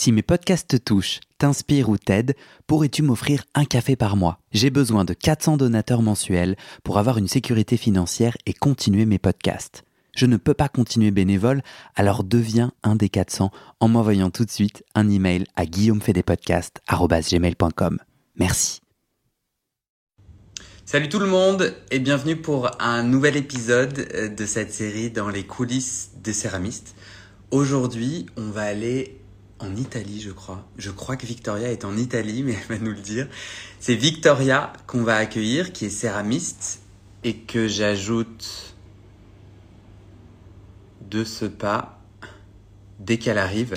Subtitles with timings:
[0.00, 2.36] Si mes podcasts te touchent, t'inspirent ou t'aident,
[2.68, 4.38] pourrais-tu m'offrir un café par mois?
[4.52, 6.54] J'ai besoin de 400 donateurs mensuels
[6.84, 9.82] pour avoir une sécurité financière et continuer mes podcasts.
[10.14, 11.62] Je ne peux pas continuer bénévole,
[11.96, 13.50] alors deviens un des 400
[13.80, 17.98] en m'envoyant tout de suite un email à guillaumefedepodcast.com.
[18.36, 18.80] Merci.
[20.84, 25.28] Salut tout le monde et bienvenue pour un nouvel épisode euh, de cette série dans
[25.28, 26.94] les coulisses des céramistes.
[27.50, 29.17] Aujourd'hui, on va aller
[29.58, 30.64] en Italie, je crois.
[30.76, 33.28] Je crois que Victoria est en Italie, mais elle va nous le dire.
[33.80, 36.80] C'est Victoria qu'on va accueillir, qui est céramiste,
[37.24, 38.74] et que j'ajoute
[41.10, 42.00] de ce pas
[43.00, 43.74] dès qu'elle arrive.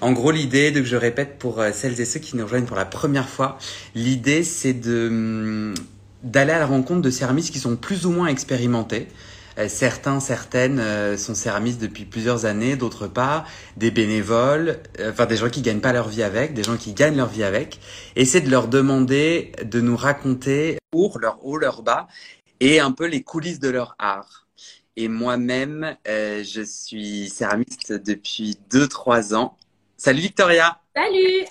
[0.00, 2.76] En gros, l'idée, que je répète pour euh, celles et ceux qui nous rejoignent pour
[2.76, 3.58] la première fois,
[3.94, 5.74] l'idée c'est de hum,
[6.22, 9.08] d'aller à la rencontre de céramistes qui sont plus ou moins expérimentés,
[9.68, 13.44] certains, certaines euh, sont céramistes depuis plusieurs années, d'autres pas,
[13.76, 16.92] des bénévoles, euh, enfin des gens qui gagnent pas leur vie avec, des gens qui
[16.92, 17.80] gagnent leur vie avec.
[18.16, 22.08] Et c'est de leur demander de nous raconter pour leur haut, leur bas
[22.60, 24.46] et un peu les coulisses de leur art.
[24.96, 29.56] Et moi-même, je suis céramiste depuis 2-3 ans.
[29.96, 31.46] Salut Victoria Salut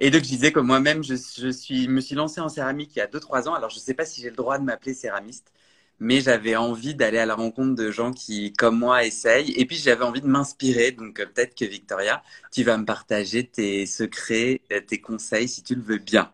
[0.00, 3.00] et donc je disais que moi-même, je, je, suis, me suis lancé en céramique il
[3.00, 3.54] y a 2-3 ans.
[3.54, 5.52] Alors je ne sais pas si j'ai le droit de m'appeler céramiste,
[6.00, 9.52] mais j'avais envie d'aller à la rencontre de gens qui, comme moi, essayent.
[9.52, 10.92] Et puis, j'avais envie de m'inspirer.
[10.92, 15.62] Donc, euh, peut-être que Victoria, tu vas me partager tes secrets, euh, tes conseils, si
[15.62, 16.32] tu le veux bien.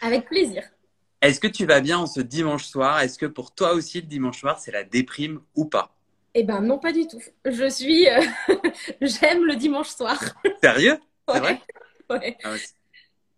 [0.00, 0.64] Avec plaisir.
[1.20, 3.00] Est-ce que tu vas bien en ce dimanche soir?
[3.00, 5.94] Est-ce que pour toi aussi, le dimanche soir, c'est la déprime ou pas?
[6.34, 7.20] Eh ben, non, pas du tout.
[7.44, 8.08] Je suis.
[8.08, 8.20] Euh,
[9.00, 10.18] j'aime le dimanche soir.
[10.62, 10.98] Sérieux?
[11.28, 11.60] C'est vrai?
[12.10, 12.36] Ouais.
[12.42, 12.56] Ah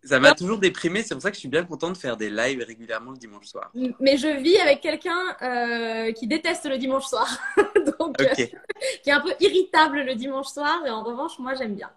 [0.05, 2.31] ça m'a toujours déprimé, c'est pour ça que je suis bien contente de faire des
[2.31, 3.73] lives régulièrement le dimanche soir.
[4.01, 7.39] Mais je vis avec quelqu'un euh, qui déteste le dimanche soir,
[7.99, 11.75] donc euh, qui est un peu irritable le dimanche soir, et en revanche, moi j'aime
[11.75, 11.91] bien.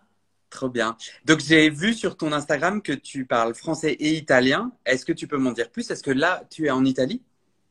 [0.50, 0.96] Trop bien.
[1.26, 4.72] Donc j'ai vu sur ton Instagram que tu parles français et italien.
[4.86, 5.92] Est-ce que tu peux m'en dire plus?
[5.92, 7.22] Est-ce que là, tu es en Italie?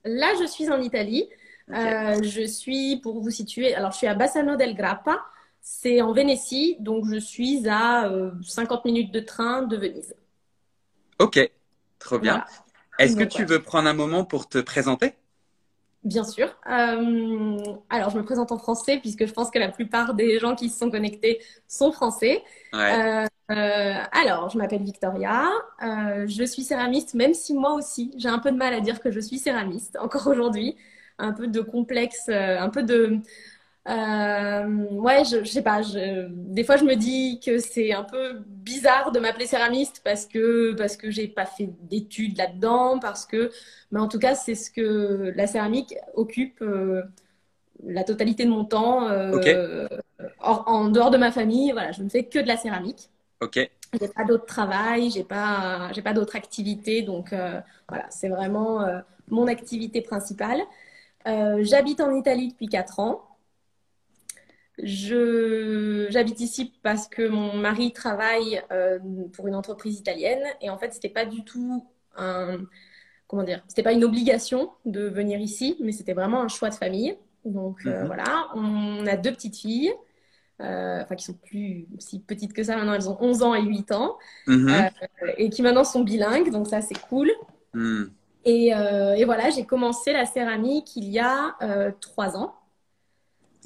[0.04, 1.26] Là, je suis en Italie.
[1.70, 5.24] Euh, je suis, pour vous situer, alors je suis à Bassano del Grappa.
[5.62, 8.12] C'est en Vénétie, donc je suis à
[8.46, 10.14] 50 minutes de train de Venise.
[11.18, 11.50] Ok,
[11.98, 12.44] trop bien.
[12.98, 15.14] Est-ce que tu veux prendre un moment pour te présenter?
[16.04, 16.46] Bien sûr.
[16.70, 17.56] Euh,
[17.90, 20.68] alors, je me présente en français puisque je pense que la plupart des gens qui
[20.68, 22.44] se sont connectés sont français.
[22.74, 25.48] Euh, euh, alors, je m'appelle Victoria.
[25.80, 29.10] je suis céramiste, même si moi aussi, j'ai un peu de mal à dire que
[29.10, 30.76] je suis céramiste encore aujourd'hui.
[31.18, 33.20] Un peu de complexe, un peu de
[33.88, 35.82] euh, ouais, je, je, sais pas.
[35.82, 40.26] Je, des fois, je me dis que c'est un peu bizarre de m'appeler céramiste parce
[40.26, 43.50] que parce que j'ai pas fait d'études là-dedans, parce que,
[43.92, 47.02] mais en tout cas, c'est ce que la céramique occupe euh,
[47.84, 49.08] la totalité de mon temps.
[49.08, 49.86] Euh,
[50.40, 53.10] en dehors de ma famille, voilà, je ne fais que de la céramique.
[53.40, 53.70] Ok.
[54.00, 58.84] J'ai pas d'autre travail, j'ai pas j'ai pas d'autres activités, donc euh, voilà, c'est vraiment
[59.28, 60.60] mon activité principale.
[61.24, 63.35] J'habite en Italie depuis 4 ans.
[64.82, 68.98] Je, j'habite ici parce que mon mari travaille euh,
[69.32, 72.58] pour une entreprise italienne et en fait, c'était pas du tout un,
[73.26, 76.74] comment dire, c'était pas une obligation de venir ici, mais c'était vraiment un choix de
[76.74, 77.16] famille.
[77.46, 78.06] Donc euh, mhm.
[78.06, 79.94] voilà, on a deux petites filles,
[80.60, 83.62] euh, enfin qui sont plus si petites que ça maintenant, elles ont 11 ans et
[83.62, 84.90] 8 ans, mhm.
[85.38, 87.30] et qui maintenant sont bilingues, donc ça c'est cool.
[87.72, 88.10] Mhm.
[88.44, 91.56] Et, et, voilà, j'ai commencé la céramique il y a
[92.00, 92.54] trois ans.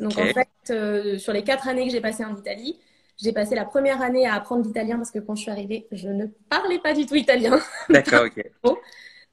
[0.01, 2.79] Donc en fait, euh, sur les quatre années que j'ai passées en Italie,
[3.23, 6.09] j'ai passé la première année à apprendre l'italien parce que quand je suis arrivée, je
[6.09, 7.61] ne parlais pas du tout italien.
[7.91, 8.79] D'accord, ok.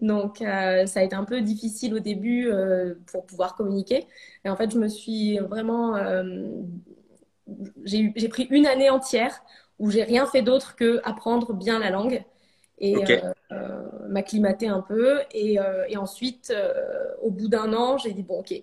[0.01, 4.05] Donc euh, ça a été un peu difficile au début euh, pour pouvoir communiquer.
[4.44, 5.95] Et en fait, je me suis vraiment...
[7.85, 9.41] j'ai pris une année entière
[9.79, 12.23] où j'ai rien fait d'autre que apprendre bien la langue
[12.79, 12.95] et
[14.09, 15.22] m'acclimater un peu.
[15.31, 15.57] Et,
[15.88, 16.53] et ensuite,
[17.22, 18.53] au bout d'un an, j'ai dit, bon, ok,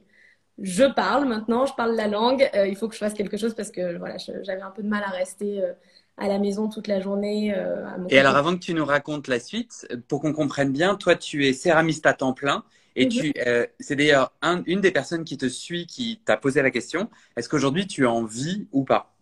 [0.58, 3.54] je parle maintenant, je parle la langue, euh, il faut que je fasse quelque chose
[3.54, 5.72] parce que voilà, j'avais un peu de mal à rester euh,
[6.16, 7.52] à la maison toute la journée.
[7.56, 11.16] Euh, et alors, avant que tu nous racontes la suite, pour qu'on comprenne bien, toi,
[11.16, 12.64] tu es céramiste à temps plein.
[12.96, 13.66] Et tu, mhm.
[13.80, 14.32] c'est d'ailleurs
[14.66, 17.10] une des personnes qui te suit qui t'a posé la question.
[17.36, 19.12] Est-ce qu'aujourd'hui tu es en vie ou pas?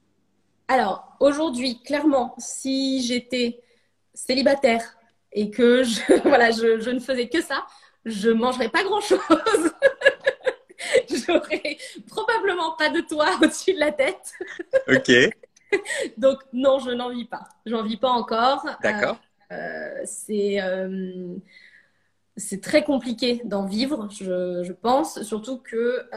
[0.69, 3.62] Alors aujourd'hui, clairement, si j'étais
[4.12, 4.99] célibataire
[5.32, 7.64] et que je, voilà, je, je ne faisais que ça,
[8.05, 9.19] je mangerais pas grand chose.
[11.26, 11.78] j'aurais
[12.08, 14.32] probablement pas de toit au-dessus de la tête.
[14.88, 15.10] Ok.
[16.19, 17.44] Donc non, je n'en vis pas.
[17.66, 18.64] J'en vis pas encore.
[18.82, 19.19] D'accord.
[19.50, 21.37] Euh, euh, c'est euh,
[22.37, 25.22] c'est très compliqué d'en vivre, je, je, pense.
[25.22, 26.08] Surtout que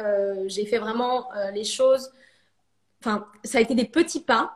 [0.48, 2.10] j'ai fait vraiment les choses.
[3.02, 4.56] Enfin, ça a été des petits pas.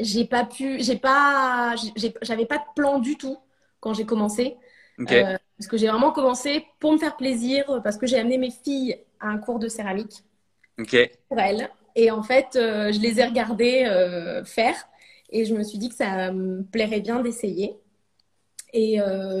[0.00, 1.74] j'ai pas pu, j'ai pas,
[2.22, 3.38] j'avais pas de plan du tout
[3.80, 4.56] quand j'ai commencé.
[5.00, 8.50] Euh, parce que j'ai vraiment commencé pour me faire plaisir, parce que j'ai amené mes
[8.50, 10.24] filles à un cours de céramique
[11.28, 11.68] pour elles.
[11.96, 14.74] Et en fait, euh, je les ai regardées euh, faire
[15.30, 17.76] et je me suis dit que ça me plairait bien d'essayer.
[18.72, 18.98] Et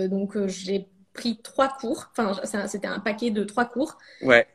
[0.08, 2.12] donc, j'ai pris trois cours.
[2.12, 3.98] Enfin, c'était un paquet de trois cours.
[4.22, 4.46] Ouais.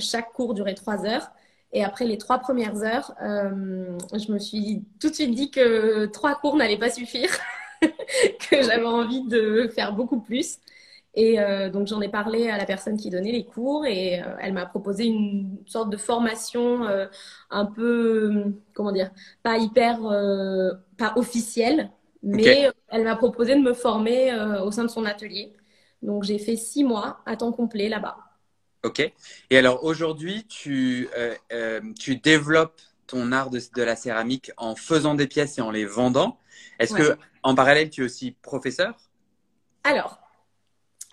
[0.00, 1.30] chaque cours durait trois heures.
[1.72, 6.34] Et après les trois premières heures, je me suis tout de suite dit que trois
[6.34, 7.30] cours n'allaient pas suffire.
[8.50, 10.58] que j'avais envie de faire beaucoup plus.
[11.16, 14.36] Et euh, donc j'en ai parlé à la personne qui donnait les cours et euh,
[14.38, 17.06] elle m'a proposé une sorte de formation euh,
[17.48, 19.10] un peu, comment dire,
[19.42, 20.00] pas hyper,
[20.98, 21.90] pas officielle,
[22.22, 25.54] mais elle m'a proposé de me former au sein de son atelier.
[26.02, 28.18] Donc j'ai fait six mois à temps complet là-bas.
[28.84, 29.00] Ok.
[29.50, 31.08] Et alors aujourd'hui, tu,
[31.98, 35.86] tu développes ton art de, de, la céramique en faisant des pièces et en les
[35.86, 36.38] vendant.
[36.78, 38.96] Est-ce que en parallèle, tu es aussi professeur?
[39.84, 40.25] Alors,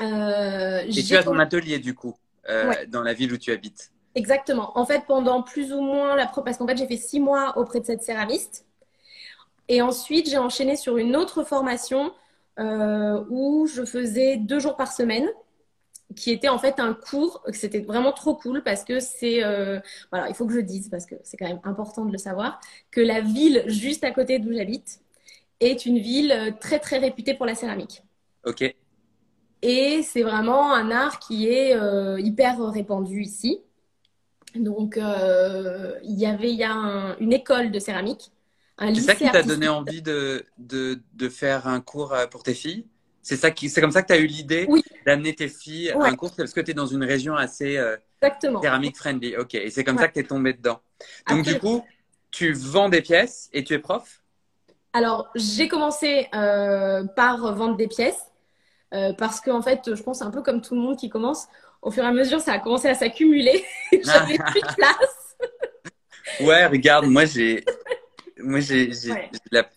[0.02, 2.16] euh, et tu as ton atelier du coup
[2.50, 3.92] euh, dans la ville où tu habites.
[4.16, 4.78] Exactement.
[4.78, 7.80] En fait, pendant plus ou moins la parce qu'en fait j'ai fait six mois auprès
[7.80, 8.66] de cette céramiste,
[9.68, 12.14] et ensuite j'ai enchaîné sur une autre formation
[12.60, 15.28] euh, où je faisais deux jours par semaine
[16.16, 19.40] qui était en fait un cours, c'était vraiment trop cool parce que c'est,
[20.12, 22.60] voilà, il faut que je dise parce que c'est quand même important de le savoir,
[22.92, 25.00] que la ville juste à côté d'où j'habite,
[25.64, 28.04] est une ville euh, très très réputée pour la céramike.
[28.46, 28.76] Ok.
[29.66, 33.62] Et c'est vraiment un art qui est euh, hyper répandu ici.
[34.56, 38.34] Donc, euh, il y avait il y a une école de céramique.
[38.78, 42.86] C'est ça qui t'a donné envie de, de, de, faire un cours pour tes filles?
[43.22, 44.68] C'est ça qui, c'est comme ça que tu as eu l'idée
[45.06, 46.36] d'amener tes filles à un cours?
[46.36, 47.82] Parce que tu es dans une région assez
[48.62, 49.38] céramique friendly?
[49.38, 50.82] Ok, et c'est comme ça que tu es tombée dedans.
[51.30, 51.86] Donc, du coup,
[52.32, 54.22] tu vends des pièces et tu es prof?
[54.92, 58.33] Alors, j'ai commencé euh, par vendre des pièces
[58.94, 61.48] euh, parce que, en fait, je pense un peu comme tout le monde qui commence,
[61.82, 63.64] au fur et à mesure, ça a commencé à s'accumuler.
[63.92, 65.38] J'avais plus de place.
[66.42, 67.64] ouais, regarde, moi, j'ai.
[68.38, 68.90] Moi, j'ai.
[69.12, 69.30] Ouais.
[69.52, 69.70] La...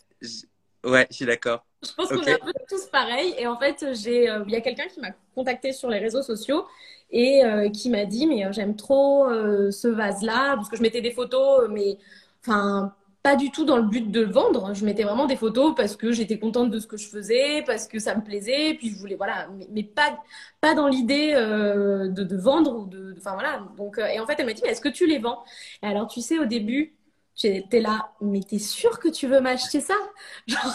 [0.84, 1.64] ouais, je suis d'accord.
[1.82, 3.34] Je pense qu'on est un peu tous pareils.
[3.38, 6.22] Et en fait, j'ai, euh, il y a quelqu'un qui m'a contacté sur les réseaux
[6.22, 6.66] sociaux
[7.10, 7.42] et
[7.72, 9.28] qui m'a dit mais j'aime trop
[9.70, 11.98] ce vase là parce que je mettais des photos mais
[12.40, 12.92] enfin
[13.26, 14.73] pas du tout dans le but de vendre.
[14.73, 17.88] Je mettais vraiment des photos parce que j'étais contente de ce que je faisais, parce
[17.88, 20.17] que ça me plaisait, puis je voulais voilà, mais, pas
[20.61, 23.67] pas dans l'idée euh, de, de, vendre ou de, enfin voilà.
[23.76, 25.43] Donc euh, et en fait elle m'a dit mais est-ce que tu les vends?
[25.82, 26.94] Et alors tu sais au début
[27.34, 29.96] j'étais là, mais t'es sûr que tu veux m'acheter ça?
[30.46, 30.75] Genre,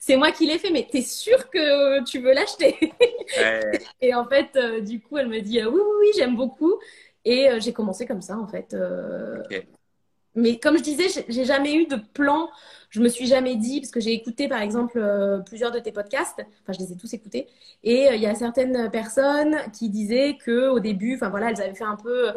[0.00, 2.92] c'est moi qui l'ai fait, mais t'es sûr que tu veux l'acheter?
[4.00, 6.74] Et en fait, euh, du coup, elle me dit, oui, oui, oui, j'aime beaucoup.
[7.24, 8.76] Et j'ai commencé comme ça, en fait.
[10.36, 12.48] Mais comme je disais, j'ai jamais eu de plan.
[12.90, 15.90] Je me suis jamais dit, parce que j'ai écouté par exemple euh, plusieurs de tes
[15.92, 17.48] podcasts, enfin je les ai tous écoutés,
[17.82, 21.60] et euh, il y a certaines personnes qui disaient que au début, enfin voilà, elles
[21.60, 22.30] avaient fait un peu,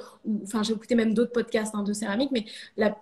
[0.43, 2.45] enfin j'ai écouté même d'autres podcasts hein, de céramique, mais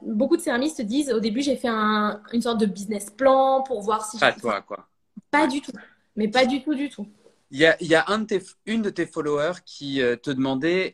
[0.02, 3.82] beaucoup de céramistes disent au début j'ai fait un, une sorte de business plan pour
[3.82, 4.20] voir si.
[4.20, 4.88] Pas toi quoi.
[5.32, 5.72] Pas du tout,
[6.18, 7.08] mais pas du tout du tout.
[7.50, 10.94] Il y a, y a un de une de tes followers qui euh, te demandait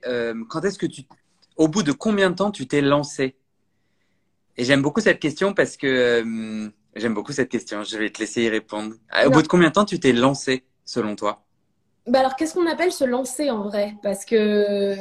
[0.49, 1.01] quand est-ce que tu,
[1.57, 3.35] au bout de combien de temps tu t'es lancé?
[4.57, 7.83] Et j'aime beaucoup cette question parce que euh, j'aime beaucoup cette question.
[7.83, 8.95] Je vais te laisser y répondre.
[9.25, 11.43] Au bout de combien de temps tu t'es lancé, selon toi?
[12.05, 13.95] Bah alors, qu'est-ce qu'on appelle se lancer en vrai?
[14.03, 14.95] Parce que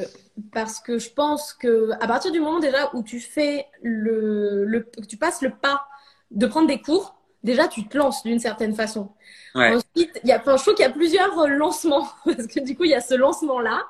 [0.53, 4.89] parce que je pense que à partir du moment déjà où tu fais le, le
[5.09, 5.85] tu passes le pas
[6.31, 9.11] de prendre des cours, déjà tu te lances d'une certaine façon.
[9.55, 9.75] Ouais.
[9.75, 12.77] Ensuite, il y a, enfin, je trouve qu'il y a plusieurs lancements parce que du
[12.77, 13.85] coup il y a ce lancement là.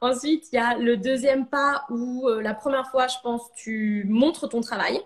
[0.00, 4.04] Ensuite, il y a le deuxième pas où euh, la première fois, je pense, tu
[4.08, 5.00] montres ton travail.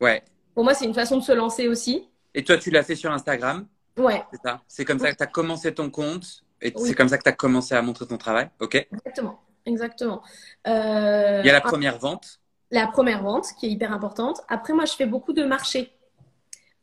[0.00, 0.22] Ouais.
[0.54, 2.08] Pour moi, c'est une façon de se lancer aussi.
[2.34, 3.66] Et toi, tu l'as fait sur Instagram?
[3.96, 4.24] Ouais.
[4.32, 4.60] C'est ça?
[4.68, 7.28] C'est comme ça que tu as commencé ton compte et c'est comme ça que tu
[7.28, 8.50] as commencé à montrer ton travail?
[8.60, 9.40] OK Exactement.
[9.66, 10.22] Exactement.
[10.66, 11.40] Euh...
[11.44, 12.40] Il y a la première vente?
[12.70, 14.40] La première vente qui est hyper importante.
[14.48, 15.92] Après, moi, je fais beaucoup de marchés.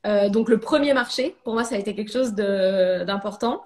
[0.05, 3.63] Euh, donc le premier marché, pour moi, ça a été quelque chose d'important.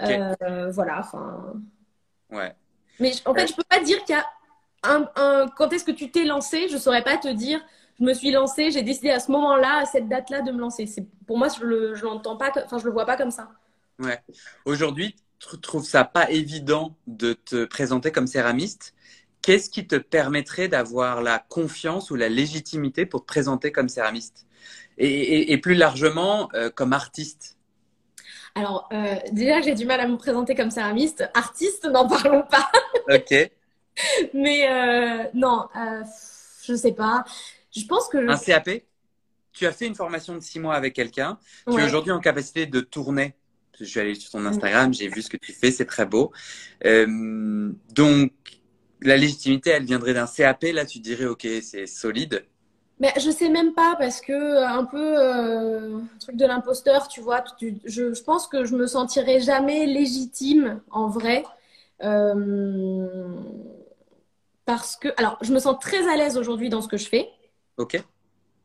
[0.00, 1.54] Euh, voilà, enfin.
[2.30, 2.54] Ouais.
[3.00, 4.26] Mais en fait, je peux pas dire qu'il y a
[4.82, 7.60] un, quand est-ce que tu t'es lancé, je saurais pas te dire.
[8.00, 10.86] Je me suis lancée, j'ai décidé à ce moment-là, à cette date-là, de me lancer.
[10.86, 13.50] C'est pour moi, je le, je l'entends pas, enfin, je le vois pas comme ça.
[13.98, 14.20] Ouais.
[14.64, 18.94] Aujourd'hui, tu trouves ça pas évident de te présenter comme céramiste?
[19.42, 24.46] Qu'est-ce qui te permettrait d'avoir la confiance ou la légitimité pour te présenter comme céramiste?
[24.98, 27.56] Et, plus largement euh, comme artiste
[28.54, 31.28] Alors, euh, déjà, j'ai du mal à me présenter comme céramiste.
[31.34, 32.70] Artiste, n'en parlons pas.
[33.14, 33.50] ok.
[34.34, 35.66] Mais euh, non,
[36.64, 37.24] je sais pas.
[37.76, 38.28] Je pense que.
[38.28, 38.82] Un CAP
[39.54, 41.36] tu as fait une formation de six mois avec quelqu'un.
[41.68, 43.34] Tu es aujourd'hui en capacité de tourner.
[43.80, 46.32] Je suis allée sur ton Instagram, j'ai vu ce que tu fais, c'est très beau.
[46.84, 48.32] Donc,
[49.00, 50.62] la légitimité, elle viendrait d'un CAP.
[50.72, 52.44] Là, tu dirais, OK, c'est solide.
[53.00, 57.44] Mais je sais même pas parce que un peu euh, truc de l'imposteur, tu vois.
[57.60, 61.44] je, je, pense que je me sentirais jamais légitime en vrai.
[62.02, 63.28] Euh,
[64.64, 67.30] parce que, alors, je me sens très à l'aise aujourd'hui dans ce que je fais.
[67.76, 68.02] Ok.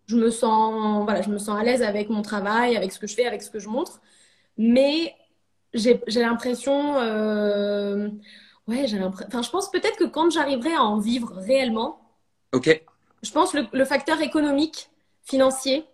[0.08, 3.08] Je me sens, voilà, je me sens à l'aise avec mon travail, avec ce que
[3.08, 4.02] je fais, avec ce que je montre.
[4.58, 5.16] Mais
[5.74, 8.10] j'ai l'impression, euh,
[8.68, 9.28] ouais, j'ai l'impression.
[9.28, 12.02] Enfin, je pense peut-être que quand j'arriverai à en vivre réellement.
[12.52, 12.84] Ok.
[13.24, 14.90] Je pense le, le facteur économique,
[15.24, 15.86] financier.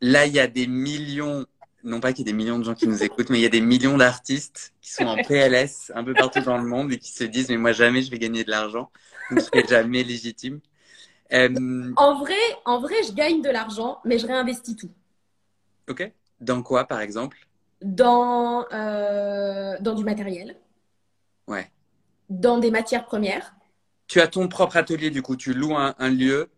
[0.00, 1.46] Là, il y a des millions
[1.84, 3.46] non pas qu'il y ait des millions de gens qui nous écoutent, mais il y
[3.46, 6.98] a des millions d'artistes qui sont en PLS un peu partout dans le monde et
[6.98, 8.90] qui se disent mais moi jamais je vais gagner de l'argent,
[9.30, 10.60] je ne serai jamais légitime.
[11.32, 12.34] Euh, en vrai,
[12.64, 14.90] en vrai, je gagne de l'argent, mais je réinvestis tout.
[15.88, 16.10] Ok.
[16.40, 17.38] Dans quoi, par exemple?
[17.82, 20.56] Dans euh, dans du matériel.
[21.46, 21.70] Ouais.
[22.30, 23.54] Dans des matières premières.
[24.06, 26.50] Tu as ton propre atelier, du coup, tu loues un, un lieu.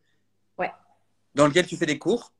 [0.59, 0.71] Ouais.
[1.35, 2.33] Dans lequel tu fais des cours?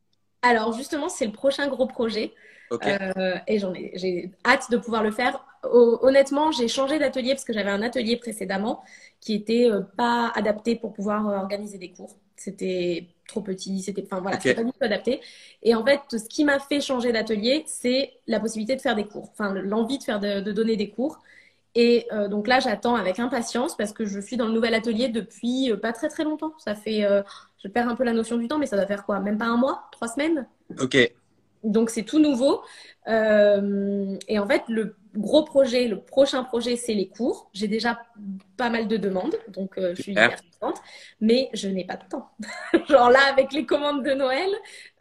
[0.43, 2.33] Alors justement, c'est le prochain gros projet.
[2.73, 5.45] Euh, et j'en ai, j'ai hâte de pouvoir le faire.
[5.63, 8.83] honnêtement, j'ai changé d'atelier parce que j'avais un atelier précédemment
[9.21, 12.17] qui était euh, pas adapté pour pouvoir euh, organiser des cours.
[12.37, 15.21] C'était trop petit, c'était, enfin voilà, pas du tout adapté.
[15.63, 19.07] Et en fait, ce qui m'a fait changer d'atelier, c'est la possibilité de faire des
[19.07, 21.19] cours, enfin l'envie de faire de, donner des cours.
[21.79, 25.71] Et donc là, j'attends avec impatience parce que je suis dans le nouvel atelier depuis
[25.81, 26.55] pas très très longtemps.
[26.59, 27.07] Ça fait,
[27.63, 29.21] je perds un peu la notion du temps, mais ça doit faire quoi?
[29.21, 30.47] Même pas un mois, trois semaines?
[30.81, 30.97] Ok.
[31.67, 32.63] Donc c'est tout nouveau.
[33.09, 37.51] Euh, et en fait, le gros projet, le prochain projet, c'est les cours.
[37.53, 38.01] J'ai déjà
[38.57, 40.81] pas mal de demandes, donc euh, je suis hyper contente,
[41.21, 42.31] mais je n'ai pas de temps.
[42.89, 44.51] Genre là, avec les commandes de Noël,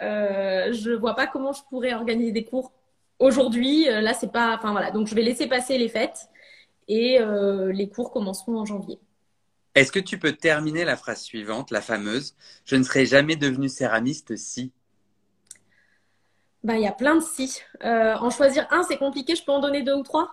[0.01, 2.71] euh, je vois pas comment je pourrais organiser des cours
[3.19, 3.87] aujourd'hui.
[3.89, 4.55] Euh, là, c'est pas.
[4.55, 6.29] Enfin voilà, donc je vais laisser passer les fêtes
[6.87, 7.19] et
[7.73, 8.99] les cours commenceront en janvier.
[9.73, 13.69] Est-ce que tu peux terminer la phrase suivante, la fameuse Je ne serai jamais devenu
[13.69, 14.71] céramiste si
[16.65, 17.61] bah, il y a plein de si.
[17.83, 19.35] Euh, en choisir un, c'est compliqué.
[19.35, 20.31] Je peux en donner deux ou trois?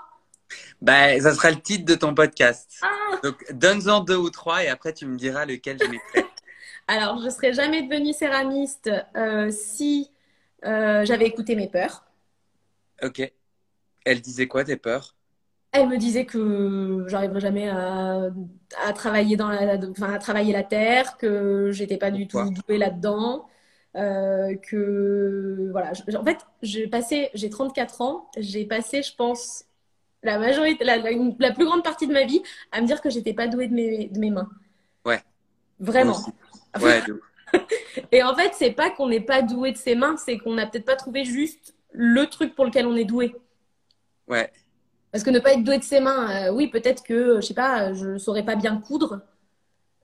[0.80, 2.80] Bah, ça sera le titre de ton podcast.
[2.80, 6.24] Ah Donc, donne-en deux ou trois et après, tu me diras lequel je mettrai.
[6.88, 10.10] Alors, je ne serais jamais devenue céramiste euh, si
[10.64, 12.06] euh, j'avais écouté mes peurs.
[13.02, 13.30] Ok.
[14.06, 15.14] Elle disait quoi, tes peurs?
[15.72, 18.30] Elle me disait que j'arriverais jamais à,
[18.94, 23.46] travailler dans la, à travailler la terre, que j'étais pas du tout douée là-dedans,
[23.96, 29.64] euh, que voilà, en fait, j'ai passé, j'ai 34 ans, j'ai passé, je pense,
[30.22, 33.34] la majorité, la, la, plus grande partie de ma vie à me dire que j'étais
[33.34, 34.50] pas douée de mes, de mes mains.
[35.04, 35.20] Ouais.
[35.80, 36.18] Vraiment.
[36.80, 37.02] Ouais.
[38.12, 40.66] Et en fait, c'est pas qu'on n'est pas doué de ses mains, c'est qu'on n'a
[40.66, 43.34] peut-être pas trouvé juste le truc pour lequel on est doué.
[44.28, 44.50] Ouais.
[45.12, 47.54] Parce que ne pas être doué de ses mains, euh, oui, peut-être que, je sais
[47.54, 49.20] pas, je saurais pas bien coudre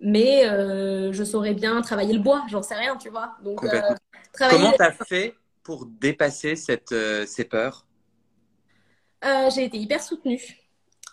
[0.01, 3.35] mais euh, je saurais bien travailler le bois, j'en sais rien, tu vois.
[3.43, 3.81] Donc, euh,
[4.39, 7.87] Comment tu as fait pour dépasser cette, euh, ces peurs?
[9.23, 10.41] J'ai été hyper soutenue.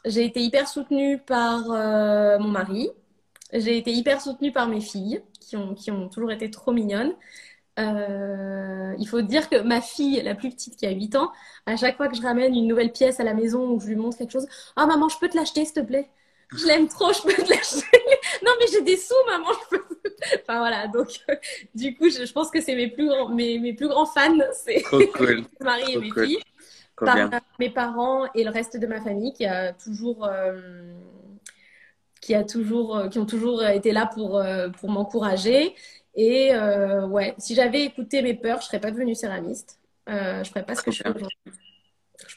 [0.06, 1.62] J'ai été hyper soutenue par
[2.40, 2.90] mon mari.
[3.52, 7.14] J'ai été hyper soutenue par mes filles, qui ont, qui ont toujours été trop mignonnes.
[9.05, 11.31] Il faut dire que ma fille, la plus petite qui a 8 ans,
[11.67, 13.89] à chaque fois que je ramène une nouvelle pièce à la maison ou que je
[13.89, 16.09] lui montre quelque chose, ah maman, je peux te l'acheter s'il te plaît?
[16.55, 17.85] Je l'aime trop, je peux te lâcher.
[18.43, 19.50] non, mais j'ai des sous, maman.
[19.53, 19.83] Je peux...
[20.41, 21.09] enfin voilà, donc
[21.75, 24.81] du coup, je, pense que c'est mes plus grands, mes, mes plus grands fans, c'est
[24.81, 25.43] cool.
[25.59, 26.39] Marie et mes filles,
[26.97, 30.95] par, mes parents et le reste de ma famille qui a toujours, euh,
[32.21, 35.75] qui a toujours, euh, qui ont toujours été là pour euh, pour m'encourager.
[36.15, 36.51] Et
[37.10, 39.79] ouais, si j'avais écouté mes peurs, je serais pas devenue céramiste.
[40.07, 41.38] je ferais pas ce que je fais aujourd'hui.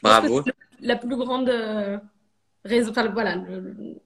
[0.03, 0.43] Bravo.
[0.81, 1.49] la plus grande
[3.13, 3.99] voilà, le,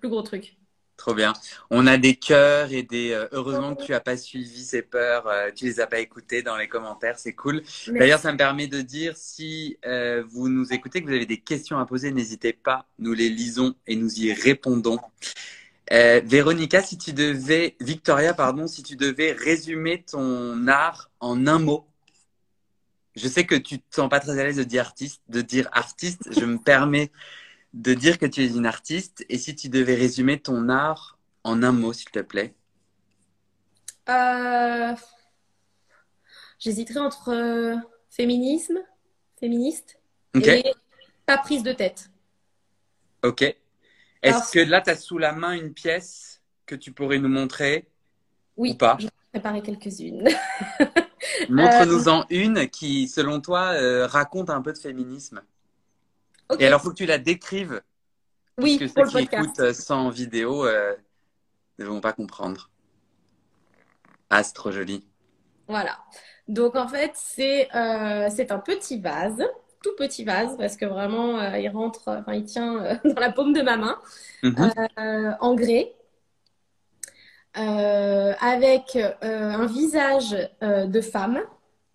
[0.00, 0.56] plus gros truc.
[0.96, 1.32] Trop bien.
[1.70, 3.10] On a des cœurs et des.
[3.10, 6.42] Euh, heureusement que tu n'as pas suivi ces peurs, euh, tu les as pas écoutées
[6.42, 7.62] dans les commentaires, c'est cool.
[7.88, 11.40] D'ailleurs, ça me permet de dire si euh, vous nous écoutez, que vous avez des
[11.40, 15.00] questions à poser, n'hésitez pas, nous les lisons et nous y répondons.
[15.90, 21.86] Véronica, si tu devais, Victoria, pardon, si tu devais résumer ton art en un mot,
[23.16, 25.68] je sais que tu te sens pas très à l'aise de dire artiste, de dire
[25.72, 26.28] artiste.
[26.32, 27.12] Je me permets
[27.72, 31.62] de dire que tu es une artiste et si tu devais résumer ton art en
[31.62, 32.54] un mot, s'il te plaît
[34.08, 34.94] euh...
[36.58, 37.76] J'hésiterais entre euh,
[38.08, 38.78] féminisme,
[39.38, 39.98] féministe
[40.34, 40.64] et
[41.26, 42.10] pas prise de tête.
[43.22, 43.54] Ok.
[44.24, 47.88] Est-ce que là, tu as sous la main une pièce que tu pourrais nous montrer
[48.56, 48.96] Oui, ou pas?
[48.98, 50.28] je vais préparer quelques-unes.
[51.48, 53.72] Montre-nous-en une qui, selon toi,
[54.06, 55.42] raconte un peu de féminisme.
[56.58, 57.80] Et alors, faut que tu la décrives.
[58.58, 62.70] Oui, parce que ceux qui écoutent sans vidéo ne vont pas comprendre.
[64.30, 65.06] Ah, c'est trop joli.
[65.68, 65.98] Voilà.
[66.48, 69.42] Donc en fait, c'est euh, c'est un petit vase,
[69.84, 73.30] tout petit vase, parce que vraiment, euh, il rentre, enfin, il tient euh, dans la
[73.30, 73.98] paume de ma main,
[74.42, 74.56] mhm.
[75.40, 75.92] en grès,
[77.54, 81.40] avec un visage de femme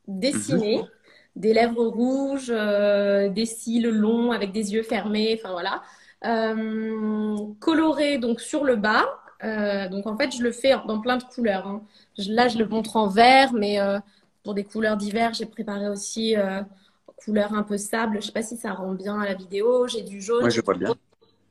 [0.08, 0.88] dessiné, mhm.
[1.36, 2.54] des lèvres rouges,
[3.34, 5.82] des cils longs avec des yeux fermés, enfin voilà.
[7.60, 9.06] coloré donc sur le bas,
[9.90, 11.68] donc en fait, je le fais dans plein de couleurs.
[11.68, 11.82] Hein.
[12.30, 13.80] Là, je le montre en vert, mais
[14.44, 16.36] pour des couleurs d'hiver, j'ai préparé aussi
[17.20, 18.14] euh, couleurs un peu sable.
[18.14, 19.88] Je ne sais pas si ça rend bien à la vidéo.
[19.88, 20.42] J'ai du jaune.
[20.42, 20.96] Moi, je vois bien.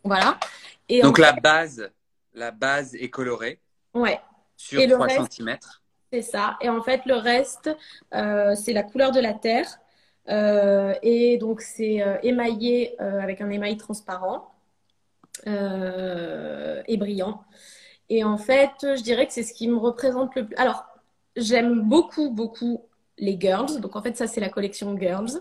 [0.04, 0.38] Voilà.
[0.88, 1.90] Et Donc la base,
[2.34, 3.60] la base est colorée.
[3.94, 4.20] Ouais.
[4.56, 5.58] Sur 3 cm.
[6.12, 6.56] C'est ça.
[6.60, 7.70] Et en fait, le reste,
[8.14, 9.68] euh, c'est la couleur de la terre.
[10.28, 14.54] Euh, et donc, c'est émaillé avec un émail transparent
[15.46, 17.44] et brillant.
[18.10, 20.56] Et en fait, je dirais que c'est ce qui me représente le plus.
[20.56, 20.86] Alors,
[21.38, 22.84] J'aime beaucoup, beaucoup
[23.16, 23.80] les girls.
[23.80, 25.40] Donc, en fait, ça, c'est la collection girls.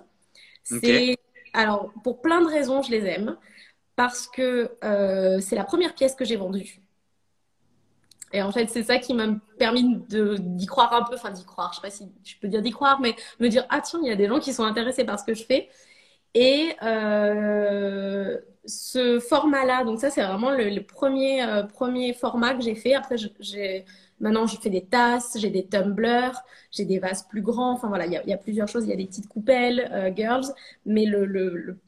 [0.67, 1.17] C'est.
[1.53, 3.37] Alors, pour plein de raisons, je les aime.
[3.95, 6.81] Parce que euh, c'est la première pièce que j'ai vendue.
[8.33, 11.71] Et en fait, c'est ça qui m'a permis d'y croire un peu, enfin d'y croire,
[11.71, 14.09] je sais pas si je peux dire d'y croire, mais me dire, ah tiens, il
[14.09, 15.69] y a des gens qui sont intéressés par ce que je fais.
[16.33, 22.75] Et euh, ce format-là, donc ça, c'est vraiment le, premier, euh, premier format que j'ai
[22.75, 22.93] fait.
[22.93, 23.85] Après, j'ai
[24.19, 27.73] Maintenant, je fais des tasses, j'ai des tumblers, j'ai des vases plus grands.
[27.73, 28.85] Enfin voilà, il y, a, plusieurs choses.
[28.85, 30.45] Il y a des petites coupelles, euh, girls.
[30.85, 31.79] Mais le, le,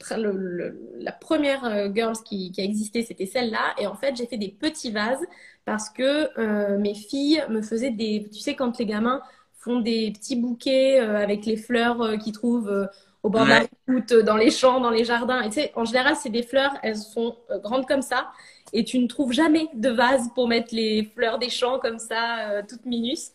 [0.98, 3.74] la première euh, girls qui, qui, a existé, c'était celle-là.
[3.78, 5.24] Et en fait, j'ai fait des petits vases
[5.64, 8.28] parce que euh, mes filles me faisaient des.
[8.32, 9.22] Tu sais, quand les gamins
[9.54, 12.88] font des petits bouquets avec les fleurs qu'ils trouvent
[13.22, 15.42] au bord de la route, dans les champs, dans les jardins.
[15.42, 18.32] Et tu sais, en général, c'est des fleurs, elles sont grandes comme ça
[18.72, 22.50] et tu ne trouves jamais de vase pour mettre les fleurs des champs comme ça,
[22.50, 23.32] euh, toutes minus.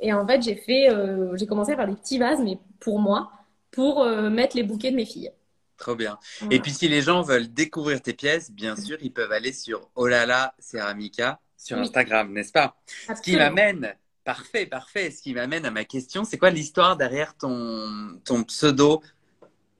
[0.00, 2.98] Et en fait, j'ai fait, euh, j'ai commencé à faire des petits vases, mais pour
[2.98, 3.30] moi,
[3.70, 5.32] pour euh, mettre les bouquets de mes filles.
[5.78, 6.18] Trop bien.
[6.50, 9.90] Et puis, si les gens veulent découvrir tes pièces, bien sûr, ils peuvent aller sur
[9.94, 12.76] Olala Ceramica sur Instagram, n'est-ce pas?
[13.14, 17.36] Ce qui m'amène, parfait, parfait, ce qui m'amène à ma question, c'est quoi l'histoire derrière
[17.36, 19.02] ton, ton pseudo,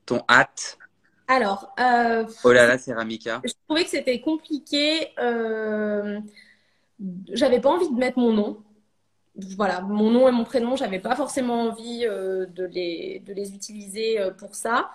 [0.06, 0.78] ton hâte?
[1.28, 1.74] Alors.
[1.80, 3.42] Euh, oh là là, Ceramica.
[3.44, 5.08] Je trouvais que c'était compliqué.
[5.18, 6.20] Euh,
[7.32, 8.62] j'avais pas envie de mettre mon nom.
[9.56, 13.54] Voilà, mon nom et mon prénom, j'avais pas forcément envie euh, de, les, de les
[13.54, 14.90] utiliser pour ça.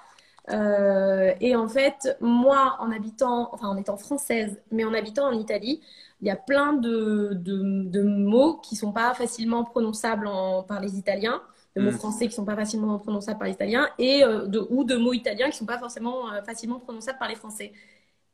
[0.50, 5.82] et en fait, moi, en habitant, enfin en étant française, mais en habitant en Italie,
[6.22, 10.80] il y a plein de, de, de mots qui sont pas facilement prononçables en, par
[10.80, 11.42] les Italiens
[11.76, 11.98] de mots mm.
[11.98, 15.14] français qui sont pas facilement prononçables par les Italiens et euh, de, ou de mots
[15.14, 17.72] italiens qui sont pas forcément euh, facilement prononçables par les Français.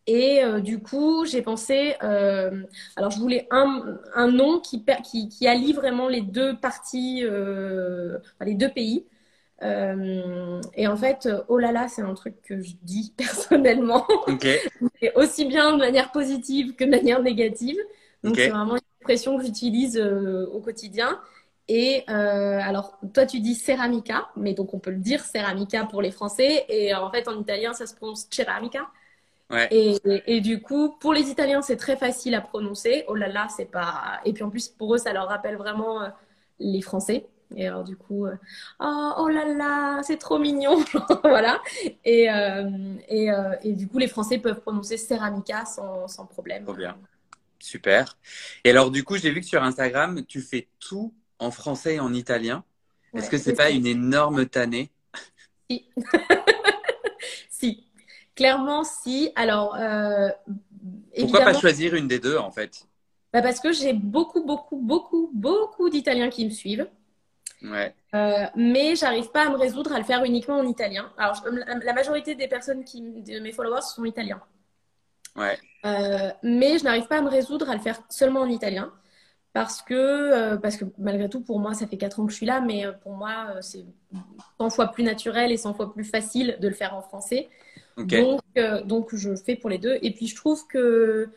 [0.08, 5.48] Et euh, du coup, j'ai pensé, alors je voulais un, un nom qui, qui, qui,
[5.48, 9.06] allie vraiment les deux parties, les deux pays.
[9.62, 14.08] et en fait, oh là là, c'est un truc que je dis personnellement,
[15.16, 17.78] aussi bien de manière positive que de manière négative.
[18.24, 21.20] Donc c'est vraiment une expression que j'utilise au quotidien.
[21.70, 26.02] Et euh, alors, toi, tu dis ceramica, mais donc on peut le dire ceramica pour
[26.02, 26.66] les Français.
[26.70, 28.88] Et en fait, en italien, ça se prononce ceramica.
[29.50, 29.68] Ouais.
[29.72, 33.06] Et, et, du coup, pour les Italiens, c'est très facile à prononcer.
[33.08, 34.20] Oh là là, c'est pas.
[34.26, 36.10] Et puis en plus, pour eux, ça leur rappelle vraiment euh,
[36.60, 37.28] les Français.
[37.56, 38.36] Et alors, du coup, euh,
[38.82, 40.84] oh, oh, là là, c'est trop mignon.
[41.24, 41.62] voilà.
[42.04, 43.30] Et, euh, et,
[43.64, 46.64] et, du coup, les Français peuvent prononcer ceramica sans, sans problème.
[46.64, 46.98] Trop bien.
[47.60, 48.18] Super.
[48.64, 52.00] Et alors, du coup, j'ai vu que sur Instagram, tu fais tout en français et
[52.00, 52.64] en italien.
[53.14, 54.92] Est-ce que c'est pas une énorme tannée?
[55.70, 55.86] Si.
[57.50, 57.84] si.
[58.36, 59.32] Clairement, si.
[59.36, 60.30] Alors, euh,
[61.20, 62.88] pourquoi pas choisir une des deux en fait?
[63.34, 66.88] Bah Parce que j'ai beaucoup, beaucoup, beaucoup, beaucoup d'Italiens qui me suivent.
[67.64, 67.94] Ouais.
[68.14, 71.12] Euh, mais j'arrive pas à me résoudre à le faire uniquement en italien.
[71.18, 71.44] Alors,
[71.84, 74.42] la majorité des personnes qui, de mes followers sont italiens.
[75.36, 75.58] Ouais.
[75.86, 78.92] Euh, mais je n'arrive pas à me résoudre à le faire seulement en italien
[79.54, 82.38] parce que, euh, parce que malgré tout, pour moi, ça fait 4 ans que je
[82.38, 83.86] suis là, mais euh, pour moi, euh, c'est
[84.60, 87.50] 100 fois plus naturel et 100 fois plus facile de le faire en français.
[87.98, 88.42] Donc,
[88.86, 89.98] donc, je fais pour les deux.
[90.04, 91.30] Et puis, je trouve que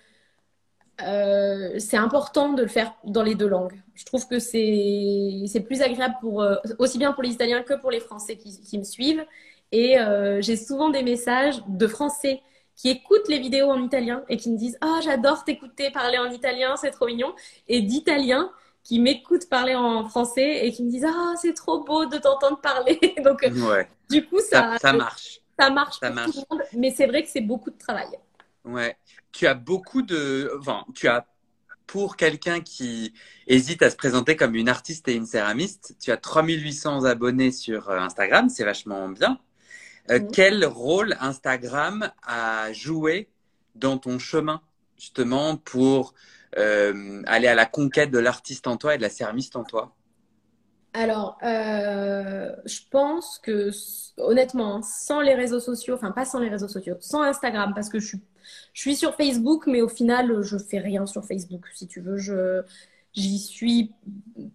[0.98, 3.80] c'est important de le faire dans les deux langues.
[3.94, 6.44] Je trouve que c'est plus agréable pour,
[6.78, 9.24] aussi bien pour les Italiens que pour les Français qui, qui me suivent.
[9.72, 9.96] Et
[10.40, 12.42] j'ai souvent des messages de Français
[12.80, 16.16] qui écoutent les vidéos en italien et qui me disent Ah, oh, j'adore t'écouter parler
[16.16, 17.34] en italien, c'est trop mignon.
[17.68, 18.50] Et d'Italiens
[18.82, 22.58] qui m'écoutent parler en français et qui me disent Ah, c'est trop beau de t'entendre
[22.58, 22.98] parler.
[23.24, 23.46] Donc,
[24.08, 25.40] du coup, ça, ça, marche.
[25.58, 26.30] Ça marche ça marche.
[26.30, 28.08] tout le monde, mais c'est vrai que c'est beaucoup de travail.
[28.64, 28.96] Ouais.
[29.30, 30.50] Tu as beaucoup de.
[30.58, 31.26] Enfin, tu as
[31.86, 33.12] pour quelqu'un qui
[33.46, 37.90] hésite à se présenter comme une artiste et une céramiste, tu as 3800 abonnés sur
[37.90, 39.38] euh, Instagram, c'est vachement bien.
[40.10, 43.28] Euh, quel rôle Instagram a joué
[43.74, 44.60] dans ton chemin,
[44.96, 46.14] justement, pour
[46.58, 49.94] euh, aller à la conquête de l'artiste en toi et de la céramiste en toi?
[50.92, 53.70] Alors, je pense que
[54.16, 58.00] honnêtement, sans les réseaux sociaux, enfin pas sans les réseaux sociaux, sans Instagram, parce que
[58.00, 58.20] je suis
[58.72, 61.66] je suis sur Facebook, mais au final, je fais rien sur Facebook.
[61.74, 62.62] Si tu veux, je
[63.12, 63.92] j'y suis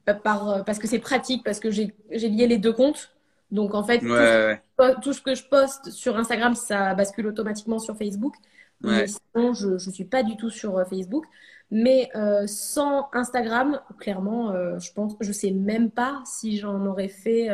[0.06, 3.15] par, parce que c'est pratique, parce que j'ai lié les deux comptes.
[3.52, 8.36] Donc en fait, tout, ce que je poste sur Instagram, ça bascule automatiquement sur Facebook.
[8.82, 11.26] Mais sinon, je ne suis pas du tout sur euh, Facebook.
[11.72, 17.08] Mais euh, sans Instagram, clairement, euh, je pense, je sais même pas si j'en aurais
[17.08, 17.50] fait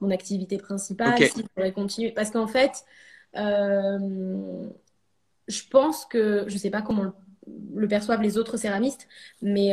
[0.00, 2.12] mon activité principale, si j'aurais continué.
[2.12, 2.84] Parce qu'en fait,
[3.34, 4.68] je
[5.70, 7.12] pense que, je ne sais pas comment
[7.74, 9.08] le, perçoivent les autres céramistes,
[9.42, 9.72] mais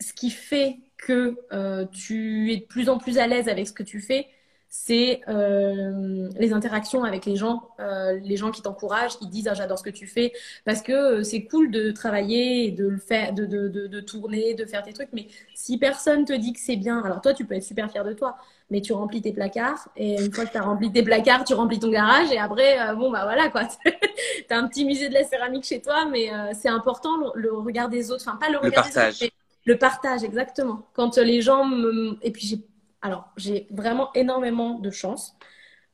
[0.00, 3.72] ce qui fait que euh, tu es de plus en plus à l'aise avec ce
[3.72, 4.28] que tu fais,
[4.74, 9.52] c'est euh, les interactions avec les gens, euh, les gens qui t'encouragent, qui disent ah,
[9.52, 10.32] j'adore ce que tu fais,
[10.64, 14.00] parce que euh, c'est cool de travailler, et de le faire, de, de, de, de,
[14.00, 17.34] tourner, de faire tes trucs, mais si personne te dit que c'est bien, alors toi
[17.34, 18.38] tu peux être super fier de toi,
[18.70, 21.52] mais tu remplis tes placards et une fois que tu as rempli tes placards, tu
[21.52, 25.14] remplis ton garage et après bon bah voilà quoi, tu as un petit musée de
[25.14, 28.88] la céramique chez toi, mais c'est important le, regard des autres, enfin pas le regard
[28.88, 29.32] des autres,
[29.64, 30.88] le partage exactement.
[30.94, 32.18] Quand les gens me...
[32.22, 32.64] et puis j'ai
[33.02, 35.34] alors, j'ai vraiment énormément de chance.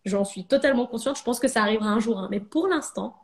[0.04, 1.18] J'en suis totalement consciente.
[1.18, 2.18] Je pense que ça arrivera un jour.
[2.18, 2.28] Hein.
[2.30, 3.16] Mais pour l'instant,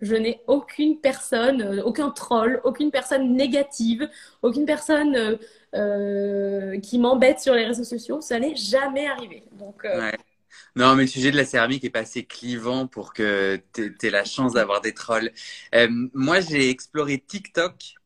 [0.00, 4.08] je n'ai aucune personne, euh, aucun troll, aucune personne négative,
[4.42, 5.36] aucune personne euh,
[5.74, 8.20] euh, qui m'embête sur les réseaux sociaux.
[8.22, 9.44] Ça n'est jamais arrivé.
[10.74, 14.10] Non, mais le sujet de la céramique est pas assez clivant pour que tu aies
[14.10, 15.30] la chance d'avoir des trolls.
[16.14, 17.96] moi, j'ai exploré TikTok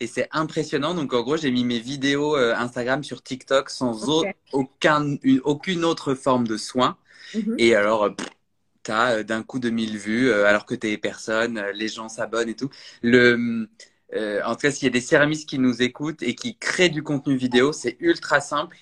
[0.00, 0.94] et c'est impressionnant.
[0.94, 4.08] Donc en gros, j'ai mis mes vidéos euh, Instagram sur TikTok sans
[4.52, 6.96] aucun, aucune autre forme de soin.
[7.34, 7.54] Mhm.
[7.58, 8.10] Et alors,
[8.82, 12.48] tu as euh, d'un coup 2000 vues euh, alors que tu personne, les gens s'abonnent
[12.48, 12.70] et tout.
[13.02, 13.68] Le,
[14.44, 17.02] en tout cas, s'il y a des céramistes qui nous écoutent et qui créent du
[17.02, 18.78] contenu vidéo, c'est ultra simple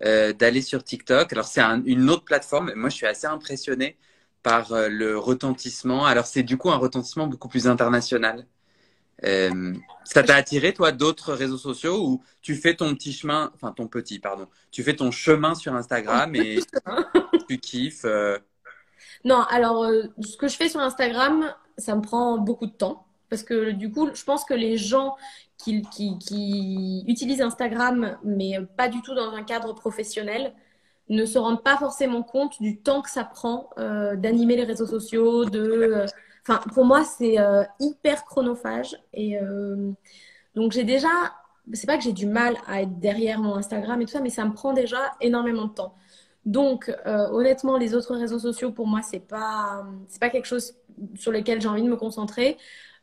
[0.00, 1.32] d'aller sur TikTok.
[1.32, 2.72] Alors c'est une autre plateforme.
[2.74, 3.98] Moi, je suis assez impressionné
[4.42, 6.06] par le retentissement.
[6.06, 8.46] Alors c'est du coup un retentissement beaucoup plus international.
[9.24, 13.72] Euh, ça t'a attiré, toi, d'autres réseaux sociaux où tu fais ton petit chemin, enfin
[13.72, 16.60] ton petit, pardon, tu fais ton chemin sur Instagram et
[17.48, 18.38] tu kiffes euh?
[19.24, 23.06] Non, alors, euh, ce que je fais sur Instagram, ça me prend beaucoup de temps.
[23.28, 25.16] Parce que du coup, je pense que les gens
[25.56, 30.52] qui, qui, qui utilisent Instagram, mais pas du tout dans un cadre professionnel,
[31.08, 35.44] ne se rendent pas forcément compte du temps que ça prend d'animer les réseaux sociaux,
[35.44, 36.06] de
[36.42, 38.96] Enfin, pour moi, c'est euh, hyper chronophage.
[39.12, 39.92] Et euh,
[40.54, 41.08] donc, j'ai déjà.
[41.72, 44.30] C'est pas que j'ai du mal à être derrière mon Instagram et tout ça, mais
[44.30, 45.94] ça me prend déjà énormément de temps.
[46.46, 50.74] Donc, euh, honnêtement, les autres réseaux sociaux, pour moi, c'est pas, c'est pas quelque chose
[51.14, 52.56] sur lequel j'ai envie de me concentrer.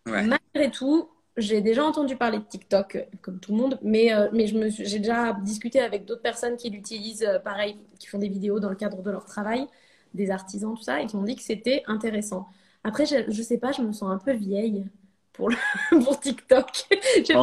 [0.06, 4.58] Malgré tout, j'ai déjà entendu parler de TikTok, comme tout le monde, mais, mais je
[4.58, 8.70] me j'ai déjà discuté avec d'autres personnes qui l'utilisent, pareil, qui font des vidéos dans
[8.70, 9.68] le cadre de leur travail,
[10.14, 12.48] des artisans, tout ça, et qui m'ont dit que c'était intéressant.
[12.88, 14.86] Après, je, je sais pas, je me sens un peu vieille
[15.34, 15.50] pour,
[15.90, 16.68] pour TikTok.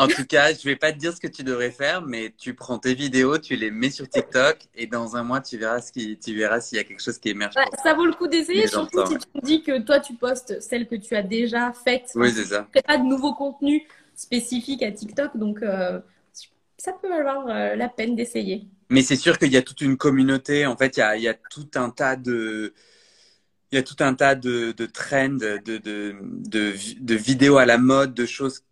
[0.00, 2.54] En, tout cas, je vais pas te dire ce que tu devrais faire, mais tu
[2.54, 5.90] prends tes vidéos, tu les mets sur TikTok et dans un mois, tu verras ce
[5.90, 7.54] qui, tu verras s'il y a quelque chose qui émerge.
[7.82, 10.86] ça vaut le coup d'essayer, surtout si tu me dis que toi, tu postes celles
[10.86, 12.12] que tu as déjà faites.
[12.14, 12.68] Oui, c'est ça.
[12.72, 13.82] Tu pas de nouveaux contenus
[14.14, 15.98] spécifiques à TikTok, donc euh,
[16.76, 18.68] ça peut valoir euh, la peine d'essayer.
[18.90, 20.64] Mais c'est sûr qu'il y a toute une communauté.
[20.64, 22.72] En fait, il y a, il y a tout un tas de
[23.70, 27.66] il y a tout un tas de, de trends, de, de, de, de, vidéos à
[27.66, 28.62] la mode, de choses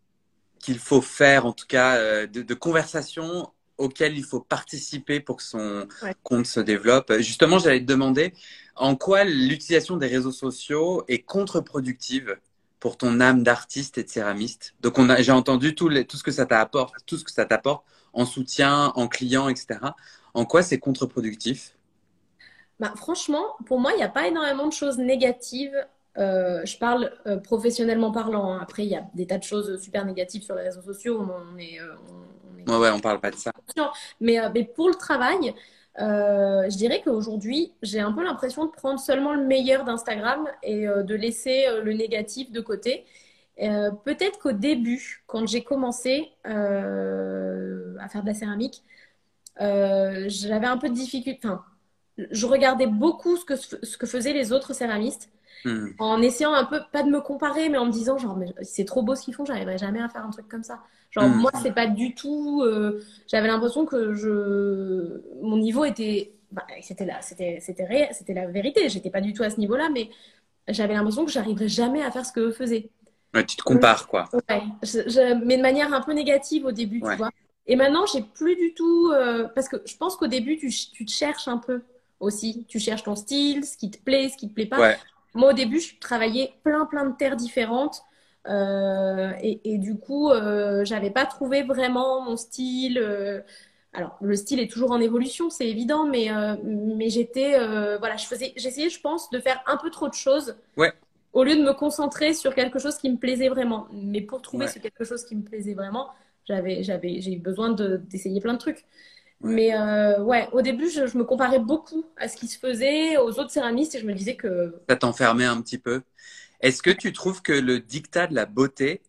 [0.59, 5.37] qu'il faut faire, en tout cas, euh, de, de, conversations auxquelles il faut participer pour
[5.37, 5.87] que son
[6.23, 7.13] compte se développe.
[7.19, 8.33] Justement, j'allais te demander
[8.75, 12.37] en quoi l'utilisation des réseaux sociaux est contre-productive
[12.81, 14.75] pour ton âme d'artiste et de céramiste?
[14.81, 17.33] Donc, on a, j'ai entendu tout, les, tout ce que ça t'apporte, tout ce que
[17.33, 19.79] ça t'apporte en soutien, en client, etc.
[20.33, 21.76] En quoi c'est contre-productif?
[22.79, 25.75] Bah, franchement, pour moi, il n'y a pas énormément de choses négatives.
[26.19, 28.53] Euh, je parle euh, professionnellement parlant.
[28.53, 28.59] Hein.
[28.63, 31.21] Après, il y a des tas de choses super négatives sur les réseaux sociaux.
[31.21, 31.95] On, est, euh,
[32.69, 33.53] on, ouais, on parle pas de ça.
[34.21, 35.55] Mais, mais pour le travail,
[35.99, 41.15] je dirais qu'aujourd'hui, j'ai un peu l'impression de prendre seulement le meilleur d'Instagram et de
[41.15, 43.07] laisser le négatif de côté.
[43.57, 48.83] Peut-être qu'au début, quand j'ai commencé à faire de la céramique,
[49.59, 51.41] j'avais un peu de difficulté.
[51.45, 51.65] Enfin,
[52.19, 55.31] je regardais beaucoup ce que, ce que faisaient les autres céramistes
[55.67, 55.89] Hmm.
[55.99, 59.03] En essayant un peu, pas de me comparer, mais en me disant, genre, c'est trop
[59.03, 60.81] beau ce qu'ils font, j'arriverai jamais à faire un truc comme ça.
[61.11, 61.39] Genre, hmm.
[61.39, 62.63] moi, c'est pas du tout.
[62.63, 66.33] Euh, j'avais l'impression que je, mon niveau était.
[66.53, 67.61] Bah, c'était là, c'était,
[68.29, 68.89] la vérité.
[68.89, 70.11] J'étais pas du tout à ce niveau-là, mais
[70.69, 72.91] j'avais l'impression que j'arriverais jamais à faire ce que eux faisaient.
[73.35, 74.29] Ouais, tu te compares, quoi.
[74.49, 74.63] Ouais,
[75.45, 77.31] mais de manière un peu négative au début, tu vois.
[77.67, 79.11] Et maintenant, j'ai plus du tout.
[79.13, 81.83] Euh, parce que je pense qu'au début, tu, tu, te cherches un peu
[82.21, 82.65] aussi.
[82.69, 84.81] Tu cherches ton style, ce qui te plaît, ce qui te plaît pas.
[84.81, 84.97] Ouais.
[85.35, 88.03] Moi, au début, je travaillais plein, plein de terres différentes.
[88.49, 92.99] Euh, et, du coup, euh, j'avais pas trouvé vraiment mon style.
[92.99, 93.41] Euh,
[93.93, 96.29] alors, le style est toujours en évolution, c'est évident, mais,
[96.63, 97.53] mais j'étais,
[97.99, 100.57] voilà, je faisais, j'essayais, je pense, de faire un peu trop de choses.
[100.77, 100.93] Ouais.
[101.33, 103.89] Au lieu de me concentrer sur quelque chose qui me plaisait vraiment.
[103.93, 106.11] Mais pour trouver ce quelque chose qui me plaisait vraiment,
[106.47, 108.85] j'avais, j'avais, j'ai eu besoin d'essayer plein de trucs.
[109.43, 113.39] Mais euh, ouais, au début, je, me comparais beaucoup à ce qui se faisait aux
[113.39, 114.75] autres céramistes et je me disais que.
[114.89, 116.03] Ça t'enfermait un petit peu.
[116.61, 119.03] Est-ce que tu trouves que le dictat de la beauté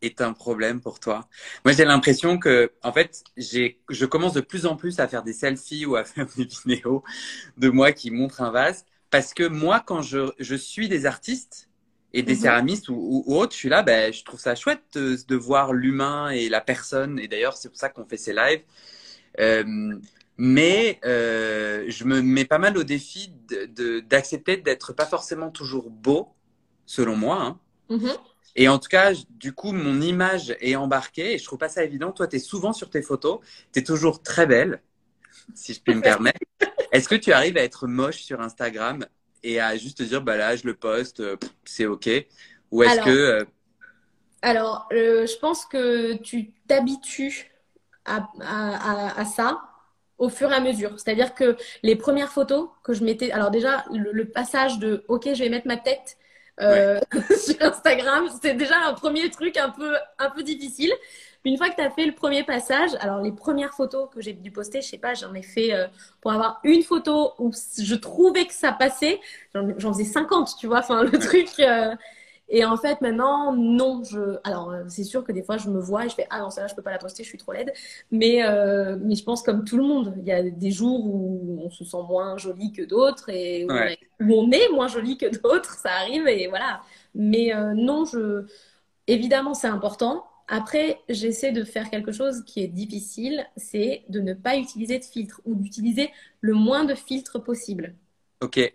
[0.00, 1.28] est un problème pour toi?
[1.64, 5.34] Moi, j'ai l'impression que, en fait, je commence de plus en plus à faire des
[5.34, 7.04] selfies ou à faire des vidéos
[7.58, 11.68] de moi qui montrent un vase parce que moi, quand je, je suis des artistes,
[12.16, 12.40] et des mhm.
[12.40, 16.48] céramistes ou, autres, je suis là, ben, je trouve ça chouette de, voir l'humain et
[16.48, 17.18] la personne.
[17.18, 18.62] Et d'ailleurs, c'est pour ça qu'on fait ces lives.
[19.38, 19.94] Euh,
[20.38, 23.34] mais euh, je me mets pas mal au défi
[24.08, 26.28] d'accepter d'être pas forcément toujours beau,
[26.86, 27.42] selon moi.
[27.42, 27.60] Hein.
[27.90, 28.12] Mhm.
[28.54, 31.84] Et en tout cas, du coup, mon image est embarquée et je trouve pas ça
[31.84, 32.12] évident.
[32.12, 33.40] Toi, tu es souvent sur tes photos,
[33.74, 34.80] tu es toujours très belle,
[35.54, 36.40] si je puis me permettre.
[36.92, 39.04] Est-ce que tu arrives à être moche sur Instagram?
[39.46, 42.10] Et à juste te dire, bah là, je le poste, euh, c'est OK
[42.72, 43.10] Ou est-ce que.
[43.10, 43.44] Euh,
[44.42, 47.52] alors, euh, je pense que tu t'habitues
[48.04, 49.62] à, à, à, ça
[50.18, 50.98] au fur et à mesure.
[50.98, 55.42] C'est-à-dire que les premières photos que je mettais, alors déjà, le, passage de OK, je
[55.42, 56.18] vais mettre ma tête
[56.58, 60.92] sur Instagram, c'est déjà un premier truc un peu, un peu difficile.
[61.46, 64.32] Une fois que tu as fait le premier passage, alors les premières photos que j'ai
[64.32, 65.86] dû poster, je sais pas, j'en ai fait euh,
[66.20, 69.20] pour avoir une photo où je trouvais que ça passait.
[69.54, 71.48] J'en faisais 50, tu vois, enfin le truc.
[71.60, 71.94] Euh,
[72.48, 74.02] et en fait, maintenant, non.
[74.02, 74.38] Je...
[74.42, 76.50] Alors, euh, c'est sûr que des fois, je me vois et je fais Ah non,
[76.50, 77.72] ça là, je peux pas la poster, je suis trop laide.
[78.10, 78.42] Mais,
[79.00, 80.14] mais je pense comme tout le monde.
[80.18, 83.66] Il y a des jours où on se sent moins joli que d'autres et
[84.20, 85.74] où, on est moins joli que d'autres.
[85.74, 86.80] Ça arrive et voilà.
[87.14, 88.46] Mais non, je...
[89.06, 90.24] évidemment, c'est important.
[90.48, 95.04] Après, j'essaie de faire quelque chose qui est difficile, c'est de ne pas utiliser de
[95.04, 97.94] filtre ou d'utiliser le moins de filtres possible.
[98.40, 98.72] Ok.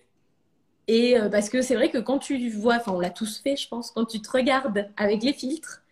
[0.88, 3.56] Et euh, parce que c'est vrai que quand tu vois, enfin on l'a tous fait,
[3.56, 5.84] je pense, quand tu te regardes avec les filtres,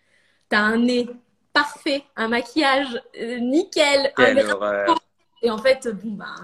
[0.50, 1.08] tu as un nez
[1.54, 4.34] parfait, un maquillage euh, nickel, un
[5.42, 6.36] et en fait, bon, bah,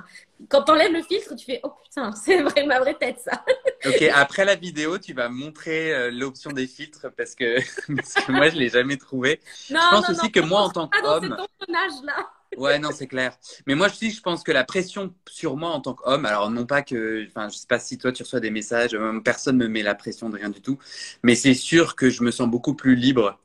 [0.49, 3.43] quand t'enlèves le filtre, tu fais Oh putain, c'est vrai, ma vraie tête, ça.
[3.85, 7.57] ok, après la vidéo, tu vas montrer euh, l'option des filtres parce que,
[7.95, 9.39] parce que moi, je l'ai jamais trouvé.
[9.69, 11.35] Non, je pense non, aussi que moi, en tant qu'homme.
[11.67, 12.31] là.
[12.57, 13.37] ouais, non, c'est clair.
[13.67, 16.65] Mais moi, aussi, je pense que la pression sur moi en tant qu'homme, alors non
[16.65, 19.67] pas que, enfin, je sais pas si toi tu reçois des messages, euh, personne me
[19.67, 20.77] met la pression de rien du tout,
[21.23, 23.39] mais c'est sûr que je me sens beaucoup plus libre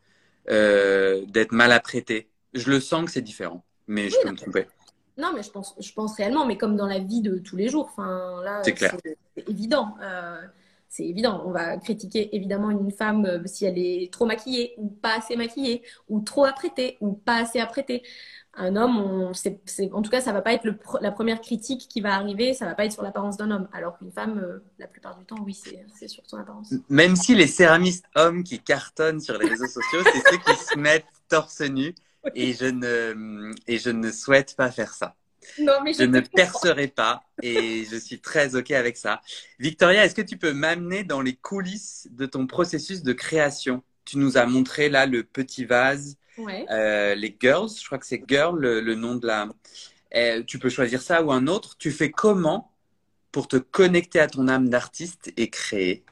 [0.49, 2.29] euh, d'être mal apprêté.
[2.55, 4.67] Je le sens que c'est différent, mais je peux me tromper.
[5.21, 7.69] Non, mais je pense, je pense réellement, mais comme dans la vie de tous les
[7.69, 7.89] jours.
[7.91, 9.95] Enfin, là, c'est évident.
[10.03, 10.41] Euh,
[10.89, 11.43] c'est évident.
[11.47, 15.37] On va critiquer évidemment une femme euh, si elle est trop maquillée ou pas assez
[15.37, 18.03] maquillée, ou trop apprêtée ou pas assez apprêtée.
[18.55, 19.31] Un homme, on,
[19.93, 20.67] en tout cas, ça va pas être
[21.01, 22.53] la première critique qui va arriver.
[22.53, 23.69] Ça va pas être sur l'apparence d'un homme.
[23.73, 26.75] Alors qu'une femme, euh, la plupart du temps, oui, c'est sur son apparence.
[26.89, 30.77] Même si les céramistes hommes qui cartonnent sur les réseaux sociaux, c'est ceux qui se
[30.77, 31.95] mettent torse nu
[32.35, 35.15] et je ne et je ne souhaite pas faire ça.
[35.59, 39.21] Non, mais je, ne percerai pas et je suis très ok avec ça.
[39.59, 43.83] Victoria, est-ce que tu peux m'amener dans les coulisses de ton processus de création?
[44.05, 48.23] Tu nous as montré là le petit vase, euh, les girls, je crois que c'est
[48.27, 49.49] girl le, nom de la.
[50.15, 51.77] Euh, tu peux choisir ça ou un autre.
[51.79, 52.73] Tu fais comment
[53.33, 56.05] pour te connecter à ton âme d'artiste et créer?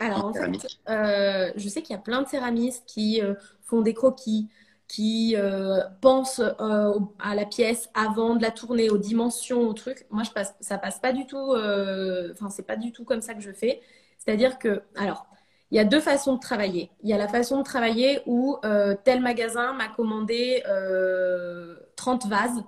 [0.00, 3.20] Alors en, fait, euh, je sais qu'il y a plein de céramistes qui
[3.62, 4.48] font des croquis,
[4.90, 10.04] qui euh, pense euh, à la pièce avant de la tourner, aux dimensions, au truc.
[10.10, 11.52] Moi, je passe, ça passe pas du tout.
[11.52, 13.80] Euh, enfin, c'est pas du tout comme ça que je fais.
[14.18, 15.26] C'est-à-dire que, alors,
[15.70, 16.90] il y a deux façons de travailler.
[17.04, 18.58] Il y a la façon de travailler où
[19.04, 20.60] tel magasin m'a commandé
[21.94, 22.64] 30 vases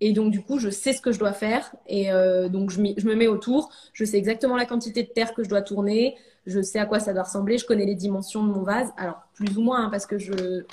[0.00, 1.74] Et donc, du coup, je sais ce que je dois faire.
[1.86, 3.70] Et euh, donc, je, je, me mets autour.
[3.94, 6.16] Je sais exactement la quantité de terre que je dois tourner.
[6.44, 7.56] Je sais à quoi ça doit ressembler.
[7.56, 8.92] Je connais les dimensions de mon vase.
[8.98, 10.66] Alors, plus ou moins, hein, parce que je,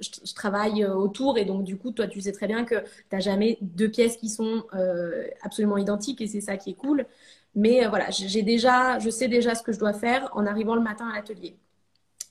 [0.00, 1.38] je, travaille euh, autour.
[1.38, 4.16] Et donc, du coup, toi, tu sais très bien que tu n'as jamais deux pièces
[4.16, 6.20] qui sont euh, absolument identiques.
[6.20, 7.06] Et c'est ça qui est cool.
[7.54, 10.74] Mais euh, voilà, j'ai déjà, je sais déjà ce que je dois faire en arrivant
[10.74, 11.56] le matin à l'atelier.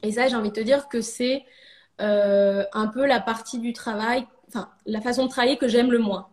[0.03, 1.43] Et ça, j'ai envie de te dire que c'est
[1.99, 6.30] un peu la partie du travail, enfin, la façon de travailler que j'aime le moins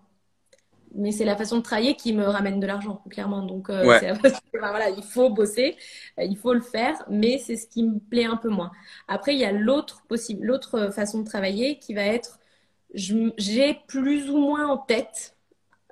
[0.94, 3.42] mais c'est la façon de travailler qui me ramène de l'argent, clairement.
[3.42, 3.83] Donc, euh,
[4.52, 5.76] voilà, il faut bosser,
[6.18, 8.70] euh, il faut le faire, mais c'est ce qui me plaît un peu moins.
[9.09, 12.38] Après, il y a l'autre possible, l'autre façon de travailler qui va être,
[12.94, 15.37] j'ai plus ou moins en tête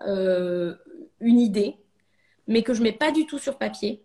[0.06, 0.74] euh,
[1.20, 1.76] une idée,
[2.46, 4.02] mais que je mets pas du tout sur papier.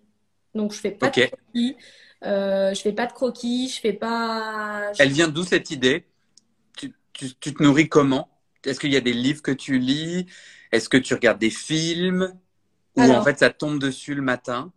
[0.55, 1.75] Donc, je fais pas de croquis,
[2.23, 4.91] je fais pas de croquis, je fais pas.
[4.97, 6.05] Elle vient d'où cette idée?
[6.75, 8.29] Tu, tu, tu te nourris comment?
[8.65, 10.26] Est-ce qu'il y a des livres que tu lis?
[10.72, 12.34] Est-ce que tu regardes des films?
[12.96, 14.72] Ou en fait ça tombe dessus le matin?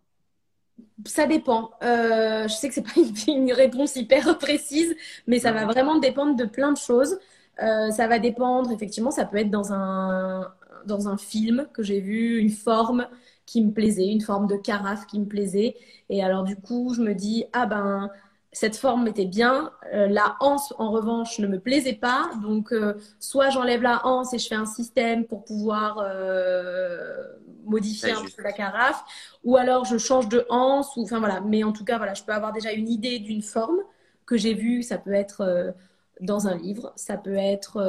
[1.05, 1.71] Ça dépend.
[1.83, 2.91] Euh, je sais que c'est pas
[3.27, 4.95] une, réponse hyper précise,
[5.27, 7.17] mais ça va vraiment dépendre de plein de choses.
[7.61, 10.51] Euh, ça va dépendre, effectivement, ça peut être dans un,
[10.85, 13.07] dans un film que j'ai vu, une forme
[13.45, 15.75] qui me plaisait, une forme de carafe qui me plaisait.
[16.09, 18.09] Et alors, du coup, je me dis, ah ben,
[18.51, 19.71] cette forme était bien.
[19.93, 22.29] Euh, la hanse, en revanche, ne me plaisait pas.
[22.41, 27.23] Donc, euh, soit j'enlève la hanse et je fais un système pour pouvoir euh,
[27.65, 29.03] modifier un peu la carafe,
[29.43, 30.95] ou alors je change de hanse.
[30.97, 31.39] Ou, enfin voilà.
[31.41, 33.77] Mais en tout cas, voilà, je peux avoir déjà une idée d'une forme
[34.25, 34.83] que j'ai vue.
[34.83, 35.73] Ça peut être
[36.19, 37.79] dans un livre, ça peut être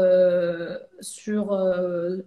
[1.00, 1.52] sur,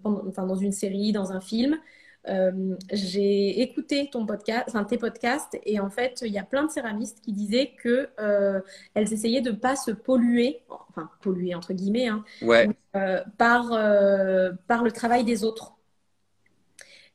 [0.04, 1.78] enfin, dans une série, dans un film.
[2.28, 6.64] Euh, j'ai écouté ton podcast, enfin tes podcasts, et en fait, il y a plein
[6.64, 8.60] de céramistes qui disaient que euh,
[8.94, 12.24] elles essayaient de pas se polluer, enfin polluer entre guillemets, hein,
[12.96, 13.68] euh, par
[14.66, 15.74] par le travail des autres.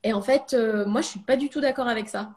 [0.04, 0.56] Et en fait,
[0.88, 2.34] moi, je suis pas du tout d'accord avec ça.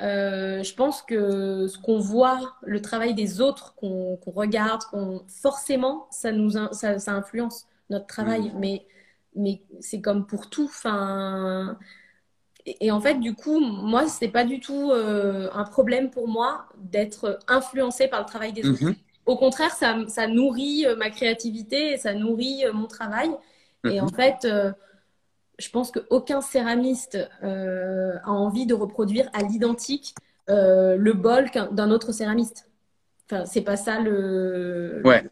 [0.00, 6.32] je pense que ce qu'on voit, le travail des autres, qu'on regarde, qu'on forcément, ça
[6.32, 8.50] nous ça, ça influence notre travail.
[8.50, 8.58] Mm.
[8.58, 8.86] Mais
[9.34, 10.64] mais c'est comme pour tout.
[10.64, 11.78] Enfin,
[12.66, 16.66] et, en fait, du coup, moi, c'est pas du tout euh, un problème pour moi
[16.78, 18.82] d'être influencé par le travail des autres.
[18.84, 18.94] Mhm.
[19.26, 23.30] Au contraire, ça, ça, nourrit euh, ma créativité, ça nourrit euh, mon travail.
[23.90, 24.14] Et en mhm.
[24.14, 24.48] fait,
[25.58, 30.14] je pense qu'aucun céramiste a envie de reproduire à l'identique
[30.48, 32.70] le bol d'un autre céramiste.
[33.26, 35.22] Enfin, c'est pas ça le, ouais.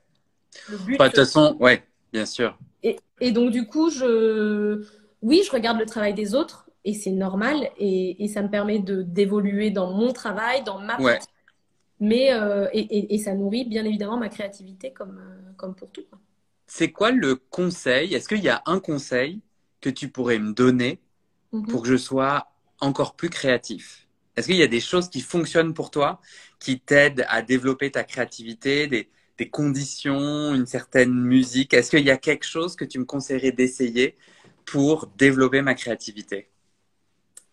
[0.68, 0.98] le but.
[0.98, 2.58] de toute façon, ouais, bien sûr.
[2.82, 4.84] Et, donc, du coup, je,
[5.22, 9.02] oui, je regarde le travail des autres et c'est normal et, ça me permet de
[9.02, 11.30] d'évoluer dans mon travail, dans ma pratique.
[12.00, 16.02] Mais euh, et, ça nourrit bien évidemment ma créativité comme euh, comme pour tout.
[16.66, 18.14] C'est quoi le conseil?
[18.14, 19.40] Est-ce qu'il y a un conseil
[19.80, 20.98] que tu pourrais me donner
[21.52, 21.66] mhm.
[21.66, 22.48] pour que je sois
[22.80, 24.08] encore plus créatif?
[24.36, 26.20] Est-ce qu'il y a des choses qui fonctionnent pour toi,
[26.58, 32.10] qui t'aident à développer ta créativité, des, des conditions, une certaine musique Est-ce qu'il y
[32.10, 34.16] a quelque chose que tu me conseillerais d'essayer
[34.64, 36.48] pour développer ma créativité?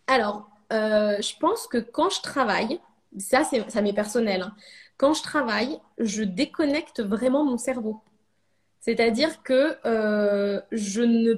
[0.06, 2.80] Alors, euh, je pense que quand je travaille,
[3.18, 4.54] ça, ça m'est personnel, hein.
[4.96, 8.00] quand je travaille, je déconnecte vraiment mon cerveau.
[8.80, 11.34] C'est-à-dire que euh, je ne...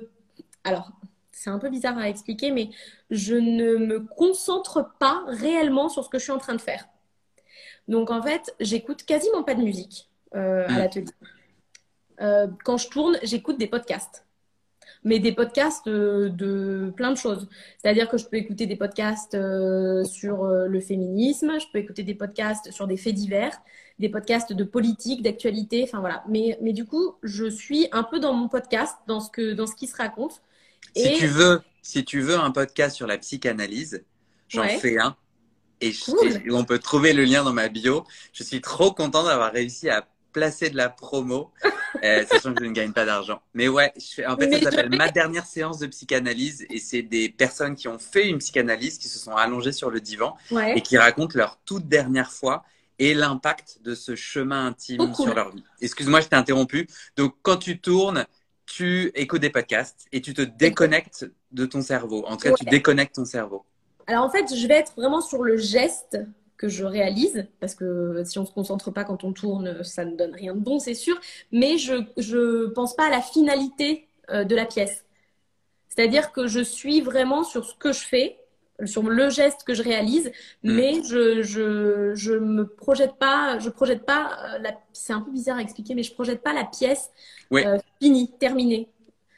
[0.65, 0.93] Alors,
[1.33, 2.71] c'est un peu bizarre à expliquer, mais
[3.11, 6.87] je ne me concentre pas réellement sur ce que je suis en train de faire.
[7.89, 10.09] Donc en fait, j'écoute quasiment pas de musique.
[10.35, 10.79] Euh, à mm.
[10.79, 11.07] l'atelier.
[12.21, 14.25] Euh, quand je tourne, j'écoute des podcasts
[15.05, 17.49] mais des podcasts de, plein de choses.
[17.79, 22.15] C'est-à-dire que je peux écouter des podcasts euh, sur le féminisme, je peux écouter des
[22.15, 23.53] podcasts sur des faits divers,
[23.99, 26.23] des podcasts de politique, d'actualité, enfin voilà.
[26.29, 29.67] Mais, mais du coup, je suis un peu dans mon podcast, dans ce, que, dans
[29.67, 30.41] ce qui se raconte.
[30.95, 34.05] Si, tu veux, si tu veux un podcast sur la psychanalyse,
[34.49, 35.17] j'en fais un.
[35.81, 35.93] Et,
[36.51, 38.05] on peut trouver le lien dans ma bio.
[38.33, 41.51] Je suis trop content d'avoir réussi à placer de la promo,
[42.03, 43.41] euh, sachant que je ne gagne pas d'argent.
[43.55, 47.29] Mais ouais, je en fait, ça s'appelle ma dernière séance de psychanalyse et c'est des
[47.29, 50.37] personnes qui ont fait une psychanalyse, qui se sont allongées sur le divan
[50.75, 52.65] et qui racontent leur toute dernière fois
[52.99, 55.65] et l'impact de ce chemin intime sur leur vie.
[55.81, 56.87] Excuse-moi, je t'ai interrompu.
[57.17, 58.27] Donc, quand tu tournes,
[58.67, 62.25] tu écoutes des podcasts et tu te déconnectes de ton cerveau.
[62.27, 63.65] En tout cas, tu déconnectes ton cerveau.
[64.07, 66.19] Alors, en fait, je vais être vraiment sur le geste
[66.63, 70.05] que je réalise, parce que si on ne se concentre pas quand on tourne, ça
[70.05, 74.07] ne donne rien de bon, c'est sûr, mais je ne pense pas à la finalité
[74.31, 75.05] euh, de la pièce.
[75.89, 78.39] C'est-à-dire que je suis vraiment sur ce que je fais,
[78.85, 80.31] sur le geste que je réalise,
[80.63, 80.73] mm.
[80.73, 85.33] mais je, je, je me projette pas, je projette pas, euh, la, c'est un peu
[85.33, 87.11] bizarre à expliquer, mais je projette pas la pièce
[87.55, 88.89] euh, finie, terminée.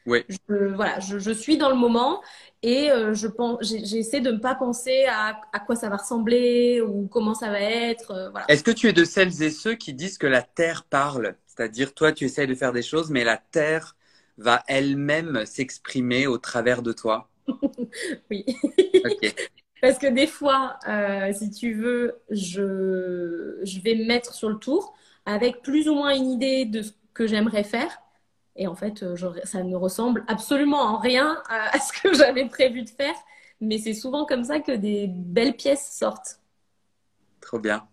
[0.06, 0.24] Oui.
[0.28, 2.20] Je, voilà, je, suis dans le moment
[2.62, 6.82] et euh, je pense, j'essaie de ne pas penser à, à, quoi ça va ressembler
[6.82, 8.10] ou comment ça va être.
[8.10, 8.46] Euh, voilà.
[8.50, 11.36] Est-ce que tu es de celles et ceux qui disent que la terre parle?
[11.46, 13.96] C'est-à-dire, toi, tu essayes de faire des choses, mais la terre
[14.36, 17.28] va elle-même s'exprimer au travers de toi?
[18.30, 18.44] Oui.
[19.80, 24.56] Parce que des fois, euh, si tu veux, je, je vais me mettre sur le
[24.56, 24.94] tour
[25.26, 28.00] avec plus ou moins une idée de ce que j'aimerais faire.
[28.56, 32.82] Et en fait, euh, ça ne ressemble absolument en rien à, ce que j'avais prévu
[32.82, 33.14] de faire.
[33.60, 36.40] Mais c'est souvent comme ça que des belles pièces sortent.
[37.40, 37.86] Trop bien.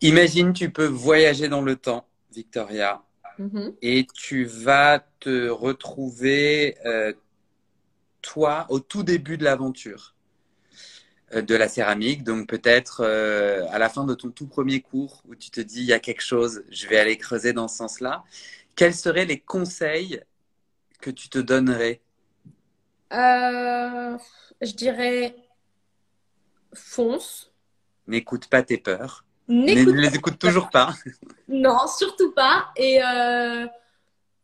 [0.00, 3.02] Imagine, tu peux voyager dans le temps, Victoria,
[3.38, 3.74] mm-hmm.
[3.82, 7.12] et tu vas te retrouver, euh,
[8.20, 10.16] toi, au tout début de l'aventure
[11.34, 12.24] euh, de la céramique.
[12.24, 15.86] Donc peut-être à la fin de ton tout premier cours où tu te dis, il
[15.86, 18.24] y a quelque chose, je vais aller creuser dans ce sens-là
[18.80, 20.22] quels seraient les conseils
[21.02, 22.00] que tu te donnerais?
[23.12, 24.16] Euh,
[24.62, 25.36] Je dirais
[26.72, 27.52] fonce.
[28.06, 29.26] N'écoute pas tes peurs.
[29.48, 30.94] Ne les écoute toujours pas.
[31.48, 32.70] non, surtout pas.
[32.74, 33.66] Et, euh,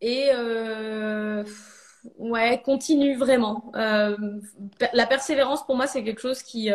[0.03, 1.43] et euh,
[2.19, 3.73] ouais, continue vraiment.
[3.75, 6.71] la persévérance, pour moi, c'est quelque chose qui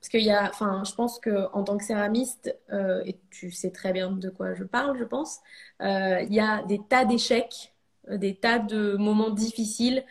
[0.00, 3.70] parce qu'il y a, enfin, je pense qu'en tant que céramiste, euh, et tu sais
[3.72, 5.40] très bien de quoi je parle, je pense,
[5.82, 7.74] euh, il y a des tas d'échecs,
[8.10, 10.04] euh, des tas de moments difficiles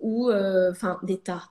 [0.00, 0.30] où,
[0.70, 1.48] enfin, des tas.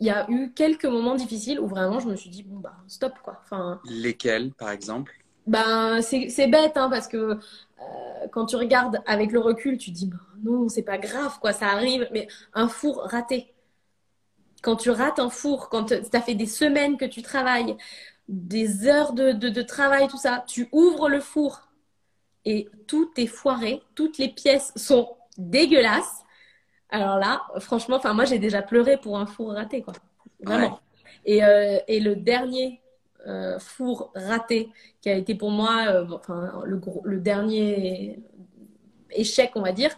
[0.00, 2.74] Il y a eu quelques moments difficiles où vraiment je me suis dit, bon, bah,
[2.88, 3.38] stop, quoi.
[3.44, 5.12] Enfin, Lesquels, par exemple?
[5.46, 7.38] ben, c'est bête, hein, parce que
[8.32, 11.68] quand tu regardes avec le recul, tu dis, bah, non, c'est pas grave, quoi, ça
[11.68, 13.53] arrive, mais un four raté
[14.64, 17.76] quand tu rates un four, quand tu as fait des semaines que tu travailles,
[18.28, 21.68] des heures de, travail, tout ça, tu ouvres le four
[22.46, 26.24] et tout est foiré, toutes les pièces sont dégueulasses.
[26.88, 29.92] Alors là, franchement, enfin moi j'ai déjà pleuré pour un four raté, quoi.
[30.42, 30.80] Vraiment.
[31.26, 32.80] Et, euh, et, le dernier
[33.26, 34.70] euh, four raté
[35.02, 38.18] qui a été pour moi, euh, enfin le, le, dernier
[39.10, 39.94] échec, on va dire,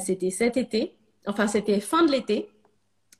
[0.00, 0.94] c'était cet été.
[1.26, 2.50] Enfin, c'était fin de l'été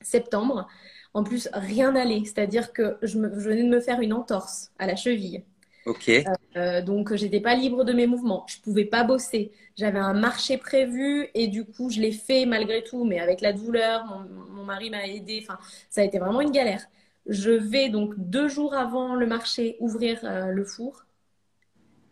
[0.04, 0.68] septembre.
[1.12, 2.22] En plus, rien n'allait.
[2.24, 5.44] C'est-à-dire que je, venais de me faire une entorse à la cheville.
[5.86, 6.08] Ok.
[6.08, 6.22] Euh,
[6.56, 8.44] euh, donc, j'étais pas libre de mes mouvements.
[8.48, 9.52] Je pouvais pas bosser.
[9.76, 13.52] J'avais un marché prévu et du coup, je l'ai fait malgré tout, mais avec la
[13.52, 14.04] douleur.
[14.50, 15.40] Mon, mari m'a aidé.
[15.42, 15.58] Enfin,
[15.90, 16.84] ça a été vraiment une galère.
[17.26, 21.04] Je vais donc deux jours avant le marché ouvrir euh, le four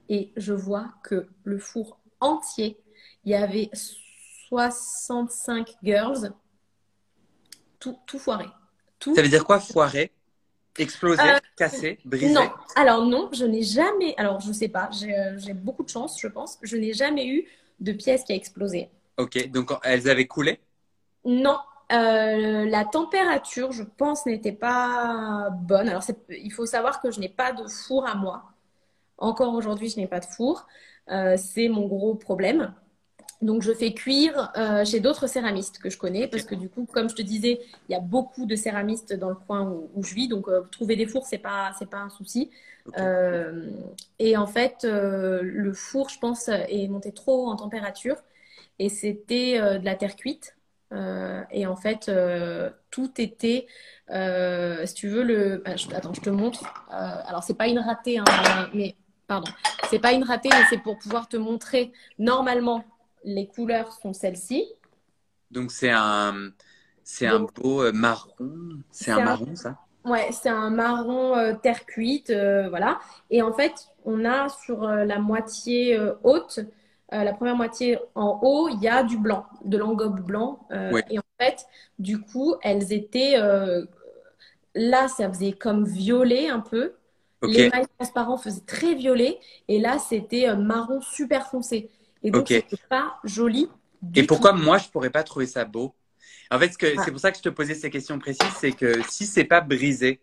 [0.09, 2.78] et je vois que le four entier,
[3.24, 3.70] il y avait
[4.49, 6.32] 65 girls
[8.07, 8.47] tout, foiré.
[8.99, 9.14] Tout...
[9.14, 10.12] Ça veut dire quoi foiré
[10.78, 12.33] Exploser, euh, casser, briser?
[12.33, 14.14] Non, alors non, je n'ai jamais.
[14.16, 16.59] Alors je sais pas, euh, j'ai beaucoup de chance, je pense.
[16.62, 17.45] Je n'ai jamais eu
[17.80, 18.89] de pièce qui a explosé.
[19.18, 20.61] Ok, donc elles avaient coulé?
[21.26, 21.59] Non,
[21.93, 25.91] euh, la température, je pense, n'était pas bonne.
[25.91, 28.45] Alors, il faut savoir que je n'ai pas de four à moi.
[29.18, 30.66] Encore aujourd'hui, je n'ai pas de four.
[31.37, 32.74] c'est mon gros problème.
[33.43, 36.86] Donc, je fais cuire euh, chez d'autres céramistes que je connais parce que du coup,
[36.90, 40.14] comme je te disais, il y a beaucoup de céramistes dans le coin où, je
[40.14, 40.28] vis.
[40.28, 42.51] Donc, euh, trouver des fours, c'est pas c'est pas un souci.
[42.99, 43.68] Euh,
[44.20, 48.16] et en fait, le four, je pense, est monté trop en température
[48.78, 50.57] et c'était de la terre cuite.
[51.51, 52.11] et en fait,
[52.90, 53.66] tout était,
[54.09, 55.62] si tu veux, le.
[55.66, 56.64] Ah, attends, je te montre.
[56.90, 58.24] alors, c'est pas une ratée, hein,
[58.72, 58.95] mais
[59.26, 59.51] pardon,
[59.90, 62.84] c'est pas une ratée, mais c'est pour pouvoir te montrer normalement
[63.24, 64.66] les couleurs sont celles-ci.
[65.50, 66.52] Donc c'est un,
[67.04, 68.30] c'est un beau euh, marron.
[68.90, 69.78] C'est un, marron ça?
[70.04, 73.00] Ouais, c'est un marron euh, terre cuite, euh, voilà.
[73.30, 73.72] Et en fait,
[74.04, 76.60] on a sur la moitié haute,
[77.10, 80.66] la première moitié en haut, il y a du blanc, de l'engobe blanc.
[81.10, 81.66] Et en fait,
[81.98, 83.36] du coup, elles étaient
[84.74, 86.94] là, ça faisait comme violet un peu.
[87.42, 89.38] Les mailles transparents faisaient très violet.
[89.68, 91.90] Et là, c'était marron super foncé.
[92.22, 93.68] Et donc, c'est pas joli.
[94.14, 95.94] Et pourquoi moi, je pourrais pas trouver ça beau?
[96.50, 97.02] En fait, ah.
[97.04, 99.60] c'est pour ça que je te posais ces questions précises, c'est que si c'est pas
[99.60, 100.20] brisé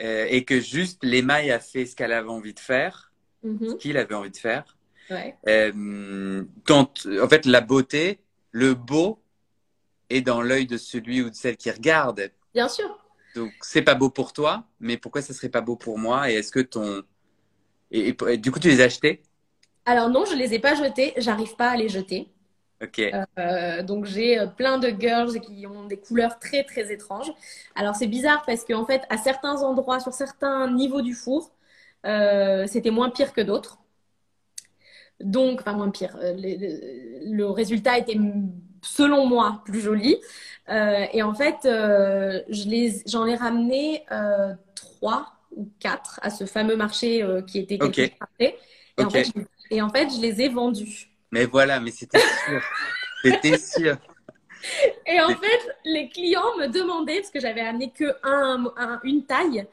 [0.00, 3.12] euh, et que juste l'émail a fait ce qu'elle avait envie de faire,
[3.44, 3.70] mm-hmm.
[3.70, 4.76] ce qu'il avait envie de faire,
[5.48, 9.22] euh, en fait, la beauté, le beau
[10.08, 12.30] est dans l'œil de celui ou de celle qui regarde.
[12.54, 12.98] Bien sûr.
[13.34, 16.30] Donc, c'est pas beau pour toi, mais pourquoi ça serait pas beau pour moi?
[16.30, 17.02] Et est-ce que ton.
[17.90, 19.22] et, du coup, tu les as achetés?
[19.86, 21.14] Alors non, je les ai pas jetés.
[21.16, 22.28] J'arrive pas à les jeter.
[22.82, 23.00] Ok.
[23.38, 27.32] Euh, donc j'ai euh, plein de girls qui ont des couleurs très très étranges.
[27.74, 31.52] Alors c'est bizarre parce qu'en fait à certains endroits, sur certains niveaux du four,
[32.04, 33.78] euh, c'était moins pire que d'autres.
[35.20, 36.18] Donc, enfin moins pire.
[36.20, 38.18] le, résultat était
[38.82, 40.18] selon moi, plus jolies.
[40.68, 44.04] et en fait, je les, j'en ai ramené
[44.74, 48.12] trois ou quatre à ce fameux marché qui était okay.
[48.20, 49.32] en fait,
[49.70, 51.10] et en fait, je les ai vendus.
[51.30, 52.62] Mais voilà, mais c'était sûr.
[53.22, 53.96] c'était sûr.
[55.06, 58.64] Et en fait, les clients me demandaient, parce que j'avais amené que un,
[59.04, 59.66] une taille,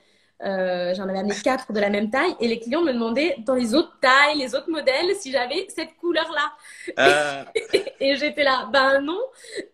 [0.44, 3.56] euh, j'en avais amené quatre de la même taille, et les clients me demandaient dans
[3.56, 6.54] les autres tailles, les autres modèles, si j'avais cette couleur-là.
[7.00, 7.44] Euh.
[8.00, 9.20] Et, j'étais là, ben non.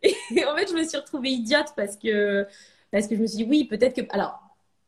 [0.04, 2.46] Et en fait, je me suis retrouvée idiote parce que,
[2.92, 4.14] parce que je me suis dit, oui, peut-être que.
[4.14, 4.40] Alors,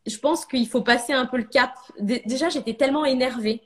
[0.05, 1.73] je pense qu'il faut passer un peu le cap.
[1.99, 3.61] Déjà, j'étais tellement énervée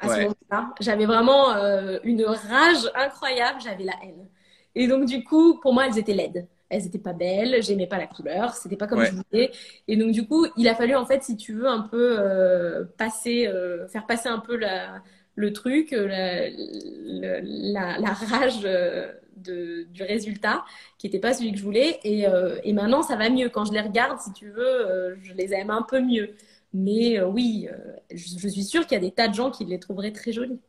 [0.00, 0.74] à ce moment-là.
[0.80, 4.28] J'avais vraiment euh, une rage incroyable, j'avais la haine.
[4.74, 6.46] Et donc, du coup, pour moi, elles étaient laides.
[6.68, 9.52] Elles n'étaient pas belles, j'aimais pas la couleur, c'était pas comme je voulais.
[9.86, 12.84] Et donc, du coup, il a fallu, en fait, si tu veux, un peu euh,
[12.98, 15.00] passer, euh, faire passer un peu la,
[15.36, 20.64] le truc, la, la, la rage de, du résultat,
[20.98, 22.00] qui n'était pas celui que je voulais.
[22.02, 22.24] Et,
[22.64, 23.48] et, maintenant, ça va mieux.
[23.48, 26.34] Quand je les regarde, si tu veux, je les aime un peu mieux.
[26.72, 27.68] Mais oui,
[28.10, 30.32] je, je, suis sûre qu'il y a des tas de gens qui les trouveraient très
[30.32, 30.60] jolies.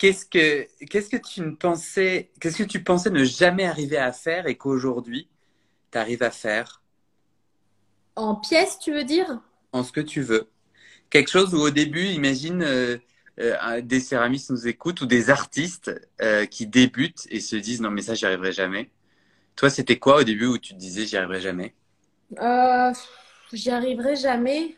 [0.00, 4.12] Qu'est-ce que, qu'est-ce que tu ne pensais, qu'est-ce que tu pensais ne jamais arriver à
[4.12, 5.28] faire et qu'aujourd'hui,
[5.92, 6.80] tu arrives à faire?
[8.16, 9.40] En pièces, tu veux dire?
[9.72, 10.48] En ce que tu veux.
[11.10, 12.96] Quelque chose où au début, imagine, euh,
[13.40, 15.90] euh, des céramistes nous écoutent ou des artistes
[16.22, 18.90] euh, qui débutent et se disent non mais ça, j'y arriverai jamais.
[19.54, 21.74] Toi, c'était quoi au début où tu te disais j'y arriverai jamais?
[23.52, 24.76] J'y arriverai jamais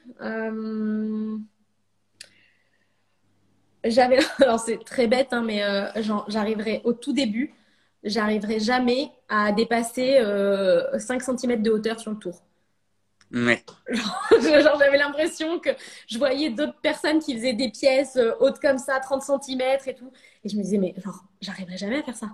[3.85, 5.89] j'avais, alors c'est très bête, hein, mais euh,
[6.29, 7.55] j'arriverai au tout début,
[8.05, 12.43] j'arriverai jamais à dépasser 5 euh, cm de hauteur sur le tour.
[13.33, 13.65] Ouais.
[13.89, 15.71] Genre, j'avais l'impression que
[16.07, 19.95] je voyais d'autres personnes qui faisaient des pièces euh, hautes comme ça, 30 cm et
[19.95, 20.13] tout.
[20.45, 22.27] Et je me disais, mais genre, j'arriverai jamais à faire ça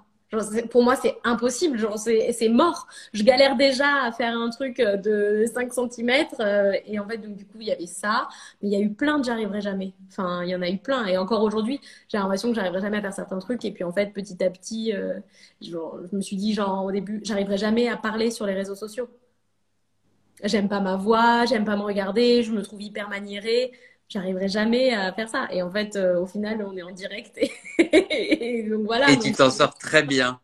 [0.70, 1.79] pour moi, c'est impossible.
[1.79, 2.87] Genre, c'est mort.
[3.12, 6.26] Je galère déjà à faire un truc euh, de 5 cm.
[6.41, 8.29] Euh, et en fait, donc, du coup, il y avait ça.
[8.62, 9.95] Mais il y a eu plein de j'arriverai jamais.
[10.11, 11.07] Enfin, il y en a eu plein.
[11.07, 13.64] Et encore aujourd'hui, j'ai l'impression que j'arriverai jamais à faire certains trucs.
[13.64, 15.18] Et puis, en fait, petit à petit, euh,
[15.62, 18.74] genre, je me suis dit, genre, au début, j'arriverai jamais à parler sur les réseaux
[18.76, 19.09] sociaux.
[20.45, 23.72] J'aime pas ma voix, j'aime pas me regarder, je me trouve hyper maniérée
[24.09, 25.48] j'arriverai jamais à faire ça.
[25.50, 27.38] Et en fait, euh, au final, on est en direct.
[27.78, 29.11] Et, donc voilà.
[29.11, 30.40] Et tu t'en sors très bien.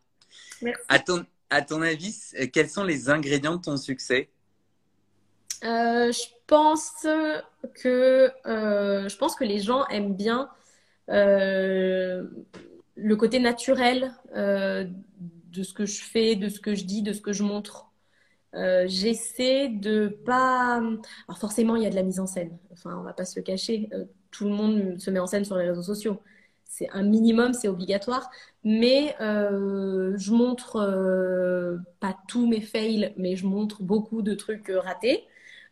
[0.61, 0.81] Merci.
[0.87, 2.15] À ton, à ton avis,
[2.53, 4.29] quels sont les ingrédients de ton succès?
[5.63, 7.07] Euh, Je pense
[7.81, 10.49] que euh, je pense que les gens aiment bien
[11.07, 12.27] le
[13.17, 17.33] côté naturel de ce que je fais, de ce que je dis, de ce que
[17.33, 17.87] je montre.
[18.55, 20.77] Euh, j'essaie de pas.
[21.27, 22.57] Alors forcément, il y a de la mise en scène.
[22.71, 23.89] Enfin, on va pas se le cacher.
[23.93, 26.21] Euh, tout le monde se met en scène sur les réseaux sociaux.
[26.63, 28.29] C'est un minimum, c'est obligatoire.
[28.63, 35.25] Mais euh, je montre pas tous mes fails, mais je montre beaucoup de trucs ratés.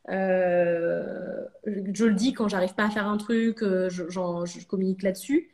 [0.07, 5.49] je le dis quand j'arrive pas à faire un truc, je, communique là-dessus.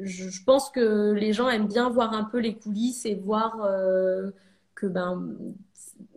[0.00, 3.56] Je, pense que les gens aiment bien voir un peu les coulisses et voir
[4.86, 5.36] ben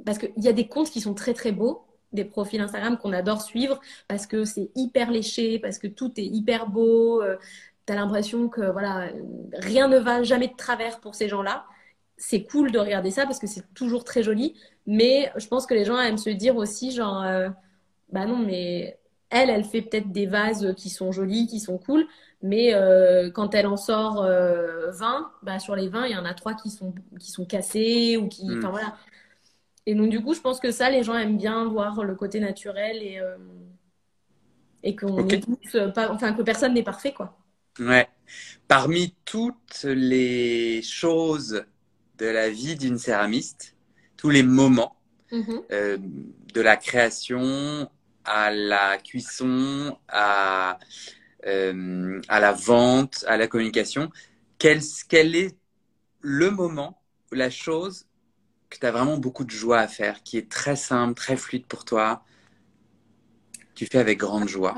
[0.05, 3.13] parce qu'il y a des comptes qui sont très très beaux, des profils Instagram qu'on
[3.13, 7.21] adore suivre parce que c'est hyper léché, parce que tout est hyper beau.
[7.21, 7.37] Euh,
[7.85, 9.09] tu as l'impression que voilà,
[9.53, 11.65] rien ne va jamais de travers pour ces gens-là.
[12.17, 14.55] C'est cool de regarder ça parce que c'est toujours très joli,
[14.87, 17.49] mais je pense que les gens aiment se dire aussi genre euh,
[18.11, 18.97] bah non mais
[19.29, 22.07] elle elle fait peut-être des vases qui sont jolis, qui sont cool,
[22.41, 26.33] mais euh, quand elle en sort 20, bah sur les 20, il y en a
[26.33, 28.59] trois qui sont qui sont cassés ou qui hmm.
[28.61, 28.95] voilà,
[29.85, 32.39] et donc, du coup, je pense que ça, les gens aiment bien voir le côté
[32.39, 33.37] naturel et, euh,
[34.83, 37.37] et qu'on euh, pas, enfin, que personne n'est parfait, quoi.
[37.79, 38.07] Ouais.
[38.67, 41.65] Parmi toutes les choses
[42.17, 43.75] de la vie d'une céramiste,
[44.17, 44.95] tous les moments,
[45.31, 45.63] mm-hmm.
[45.71, 45.97] euh,
[46.53, 47.89] de la création
[48.23, 50.79] à la cuisson, à,
[51.45, 54.09] à la vente, à la communication,
[54.57, 55.55] quel, quel est
[56.21, 58.07] le moment, la chose
[58.69, 61.65] que tu as vraiment beaucoup de joie à faire, qui est très simple, très fluide
[61.65, 62.23] pour toi,
[63.75, 64.75] tu fais avec grande joie?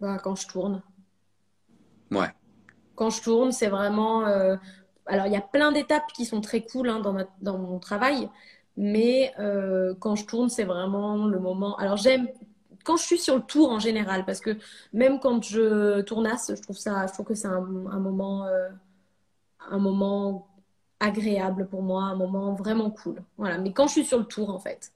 [0.00, 0.82] Bah, Quand je tourne.
[2.10, 2.28] Ouais.
[2.94, 4.26] Quand je tourne, c'est vraiment.
[4.26, 4.56] Euh,
[5.06, 8.28] alors, il y a plein d'étapes qui sont très cool hein, dans, dans, mon travail,
[8.76, 11.76] mais euh, quand je tourne, c'est vraiment le moment.
[11.76, 12.28] Alors, j'aime
[12.86, 14.56] quand je suis sur le tour en général, parce que
[14.92, 18.68] même quand je tournasse, je trouve ça, que c'est un, moment, euh,
[19.68, 20.46] un moment
[21.00, 23.22] agréable pour moi, un moment vraiment cool.
[23.36, 24.92] Voilà, mais quand je suis sur le tour, en fait.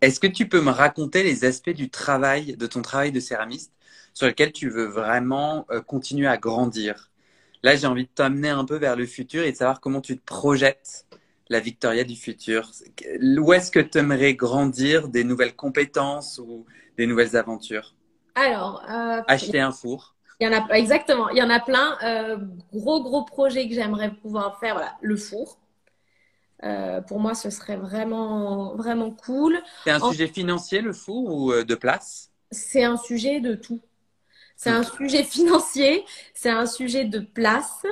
[0.00, 3.72] Est-ce que tu peux me raconter les aspects du travail, de ton travail de céramiste,
[4.14, 7.10] sur lequel tu veux vraiment euh, continuer à grandir?
[7.62, 10.16] Là, j'ai envie de t'amener un peu vers le futur et de savoir comment tu
[10.16, 11.04] te projettes
[11.50, 12.70] la Victoria du futur.
[13.20, 16.64] Où est-ce que tu aimerais grandir des nouvelles compétences ou
[16.96, 17.94] des nouvelles aventures?
[18.36, 20.14] Alors, euh, acheter un four.
[20.38, 21.98] Il y en a exactement, il y en a plein.
[22.02, 22.38] Euh,
[22.72, 24.74] gros gros projets que j'aimerais pouvoir faire.
[24.74, 25.58] Voilà, le four.
[26.62, 29.58] Euh, pour moi, ce serait vraiment vraiment cool.
[29.84, 32.30] C'est un sujet financier le four ou de place?
[32.50, 33.80] C'est un sujet de tout.
[34.56, 37.82] C'est un sujet financier, c'est un sujet de place,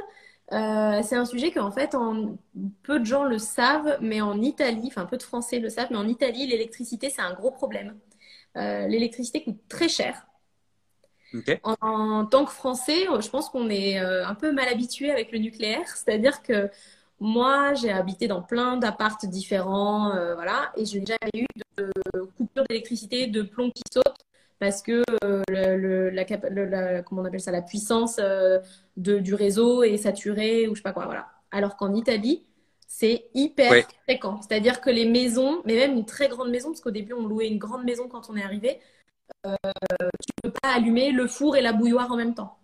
[0.52, 2.36] euh, c'est un sujet qu'en fait, en,
[2.82, 5.98] peu de gens le savent, mais en Italie, enfin peu de Français le savent, mais
[5.98, 7.98] en Italie, l'électricité, c'est un gros problème.
[8.56, 10.26] Euh, l'électricité coûte très cher.
[11.62, 15.38] En, tant que Français, je pense qu'on est euh, un peu mal habitué avec le
[15.38, 16.70] nucléaire, c'est-à-dire que
[17.20, 21.46] moi, j'ai habité dans plein d'appartes différents, voilà, et je n'ai jamais eu
[21.76, 21.92] de
[22.38, 24.17] coupure d'électricité, de plomb qui saute
[24.58, 28.58] parce que euh, le, la, comment on appelle ça, la puissance euh,
[28.96, 31.04] de, du réseau est saturée ou je sais pas quoi.
[31.04, 31.28] Voilà.
[31.50, 32.44] Alors qu'en Italie,
[32.86, 34.40] c'est hyper fréquent.
[34.42, 37.48] C'est-à-dire que les maisons, mais même une très grande maison, parce qu'au début on louait
[37.48, 38.80] une grande maison quand on est arrivé,
[39.46, 39.54] euh,
[40.20, 42.56] tu peux pas allumer le four et la bouilloire en même temps.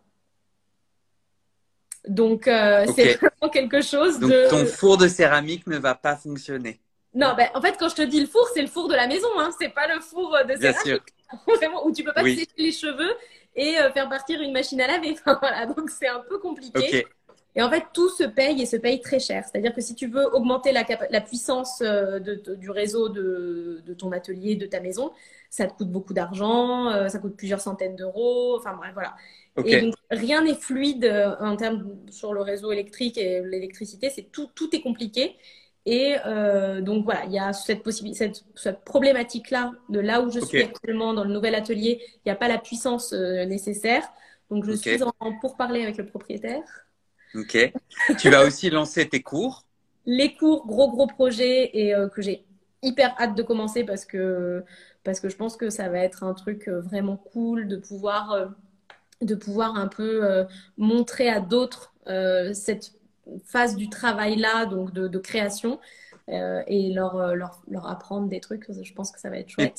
[2.09, 4.51] Donc c'est vraiment quelque chose Donc, de.
[4.51, 6.81] Ton four de céramique ne va pas fonctionner.
[7.15, 9.07] Non, ben, en fait, quand je te dis le four, c'est le four de la
[9.07, 9.51] maison, hein.
[9.59, 10.61] C'est pas le four de céramique.
[10.61, 11.01] Bien sûr.
[11.57, 13.15] Vraiment, où tu peux pas te sécher les cheveux
[13.57, 15.17] et euh, faire partir une machine à laver.
[15.27, 17.07] Enfin, voilà, donc c'est un peu compliqué.
[17.57, 19.45] Et en fait, tout se paye et se paye très cher.
[19.45, 23.95] C'est-à-dire que si tu veux augmenter la, la puissance euh, de, du réseau de, de,
[23.95, 25.13] ton atelier, de ta maison,
[25.51, 28.57] ça te coûte beaucoup d'argent, euh, ça coûte plusieurs centaines d'euros.
[28.59, 29.15] Enfin bref, voilà.
[29.65, 31.05] Et donc, rien n'est fluide
[31.39, 34.11] en termes sur le réseau électrique et l'électricité.
[34.11, 35.37] C'est tout, tout est compliqué.
[35.87, 40.41] Et euh, donc voilà, il y a cette, possibilité, cette, problématique-là de là où je
[40.41, 44.03] suis actuellement dans le nouvel atelier, il n'y a pas la puissance euh, nécessaire.
[44.51, 46.63] Donc je suis en, pour parler avec le propriétaire.
[47.35, 47.73] Ok.
[48.19, 49.65] tu vas aussi lancer tes cours?
[50.07, 52.45] Les cours, gros gros projet et euh, que j'ai
[52.83, 54.63] hyper hâte de commencer parce que
[55.03, 58.51] parce que je pense que ça va être un truc vraiment cool de pouvoir
[59.23, 60.45] de pouvoir un peu
[60.77, 61.95] montrer à d'autres
[62.53, 62.93] cette
[63.45, 65.81] phase du travail là, donc de, création,
[66.29, 68.67] euh, et leur, euh, leur, leur, apprendre des trucs.
[68.71, 69.77] Je pense que ça va être chouette.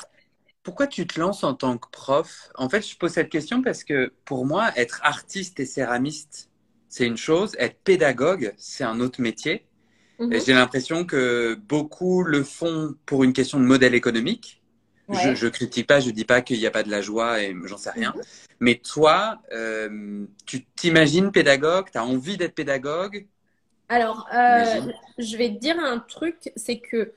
[0.64, 2.50] pourquoi tu te lances en tant que prof?
[2.56, 6.50] En fait, je pose cette question parce que pour moi, être artiste et céramiste,
[6.90, 7.56] c'est une chose.
[7.60, 9.66] Être pédagogue, c'est un autre métier.
[10.20, 10.40] Mhm.
[10.46, 14.62] J'ai l'impression que beaucoup le font pour une question de modèle économique.
[15.10, 17.56] Je, ne critique pas, je dis pas qu'il n'y a pas de la joie et
[17.66, 18.14] j'en sais rien.
[18.16, 18.24] Mhm.
[18.60, 23.28] Mais toi, euh, tu t'imagines pédagogue, tu as envie d'être pédagogue,
[23.88, 24.82] alors, euh,
[25.18, 27.14] je vais te dire un truc, c'est que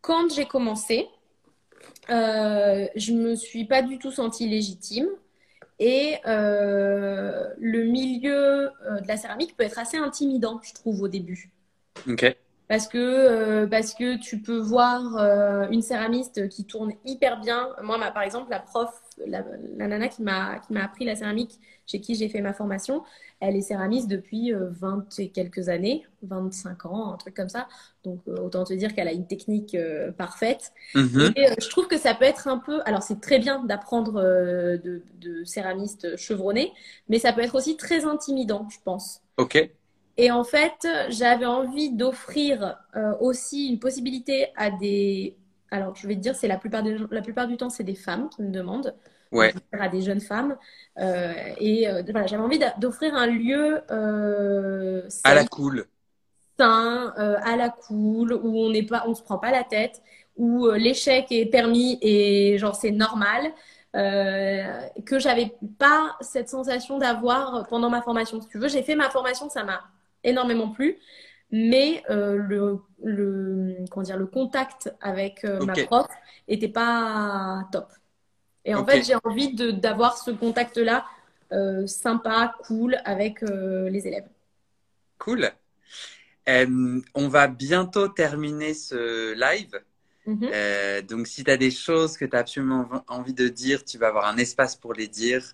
[0.00, 1.08] quand j'ai commencé,
[2.10, 5.08] euh, je me suis pas du tout sentie légitime.
[5.80, 8.70] Et euh, le milieu
[9.02, 11.50] de la céramique peut être assez intimidant, je trouve, au début.
[12.08, 12.36] Ok.
[12.68, 17.68] Parce que, parce que tu peux voir une céramiste qui tourne hyper bien.
[17.82, 18.90] Moi, par exemple, la prof,
[19.26, 19.44] la,
[19.76, 23.02] la nana qui m'a appris la céramique, chez qui j'ai fait ma formation,
[23.40, 27.68] elle est céramiste depuis 20 euh, et quelques années, 25 ans, un truc comme ça.
[28.02, 30.72] Donc euh, autant te dire qu'elle a une technique euh, parfaite.
[30.94, 31.32] Mhm.
[31.36, 32.80] Et je trouve que ça peut être un peu...
[32.86, 36.72] Alors c'est très bien d'apprendre de, de céramiste chevronné,
[37.08, 39.20] mais ça peut être aussi très intimidant, je pense.
[39.36, 39.70] Ok.
[40.16, 42.78] Et en fait, j'avais envie d'offrir
[43.20, 45.36] aussi une possibilité à des...
[45.70, 48.28] Alors je vais te dire, c'est la plupart, la plupart du temps, c'est des femmes
[48.28, 48.94] qui me demandent
[49.72, 50.56] à des jeunes femmes.
[50.98, 55.86] Euh, et euh, voilà, j'avais envie d'offrir un lieu euh, à la cool,
[56.58, 60.02] sain, à la cool, où on n'est pas, on se prend pas la tête,
[60.36, 63.52] où l'échec est permis et genre c'est normal.
[63.92, 68.40] que j'avais pas cette sensation d'avoir pendant ma formation.
[68.40, 69.82] Si tu veux, j'ai fait ma formation, ça m'a
[70.24, 70.98] énormément plu,
[71.50, 76.08] mais le, le, comment dire, le contact avec ma prof
[76.48, 77.92] était pas top.
[78.64, 81.04] Et en fait, j'ai envie d'avoir ce contact-là
[81.52, 84.26] euh, sympa, cool avec euh, les élèves.
[85.18, 85.50] Cool.
[86.48, 89.80] Euh, on va bientôt terminer ce live.
[90.26, 91.02] Mhm.
[91.06, 94.08] donc, si tu as des choses que tu as absolument envie de dire, tu vas
[94.08, 95.44] avoir un espace pour les dire.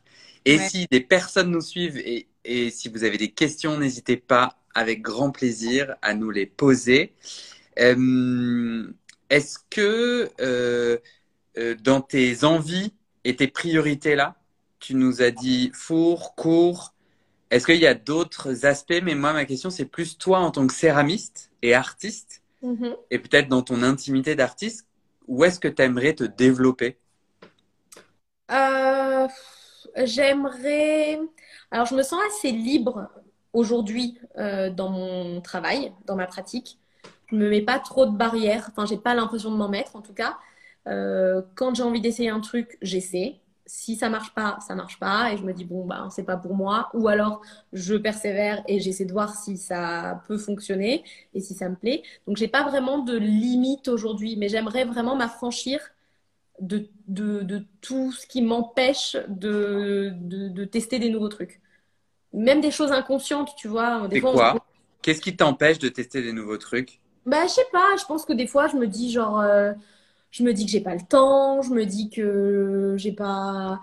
[0.44, 4.59] Et si des personnes nous suivent et, et si vous avez des questions, n'hésitez pas
[4.74, 7.14] avec grand plaisir à nous les poser.
[7.76, 10.30] Est-ce que
[11.82, 12.92] dans tes envies,
[13.24, 14.36] et tes priorités là
[14.78, 16.94] Tu nous as dit four, cours.
[17.50, 19.00] Est-ce qu'il y a d'autres aspects?
[19.02, 22.96] Mais moi, ma question, c'est plus toi en tant que céramiste et artiste, mm-hmm.
[23.10, 24.86] et peut-être dans ton intimité d'artiste,
[25.26, 26.96] où est-ce que tu aimerais te développer?
[28.50, 29.28] Euh,
[30.04, 31.20] J'aimerais.
[31.70, 33.10] Alors, je me sens assez libre
[33.52, 36.78] aujourd'hui dans mon travail, dans ma pratique.
[37.26, 38.68] Je me mets pas trop de barrières.
[38.70, 40.38] Enfin, j'ai pas l'impression de m'en mettre en tout cas.
[40.84, 43.40] quand j'ai envie d'essayer un truc, j'essaie
[43.70, 46.36] si ça marche pas, ça marche pas, et je me dis bon bah c'est pas
[46.36, 47.40] pour moi, ou alors
[47.72, 52.02] je persévère et j'essaie de voir si ça peut fonctionner et si ça me plaît.
[52.26, 55.78] Donc j'ai pas vraiment de limite aujourd'hui, mais j'aimerais vraiment m'affranchir
[56.60, 56.90] de,
[57.80, 61.60] tout ce qui m'empêche de, tester des nouveaux trucs.
[62.32, 64.06] Même des choses inconscientes, tu vois.
[64.08, 64.56] Des quoi
[65.02, 67.00] Qu'est-ce qui t'empêche de tester des nouveaux trucs?
[67.26, 69.72] Bah je sais pas, je pense que des fois je me dis genre euh,
[70.30, 73.80] je me dis que j'ai pas le temps, je me dis que j'ai pas,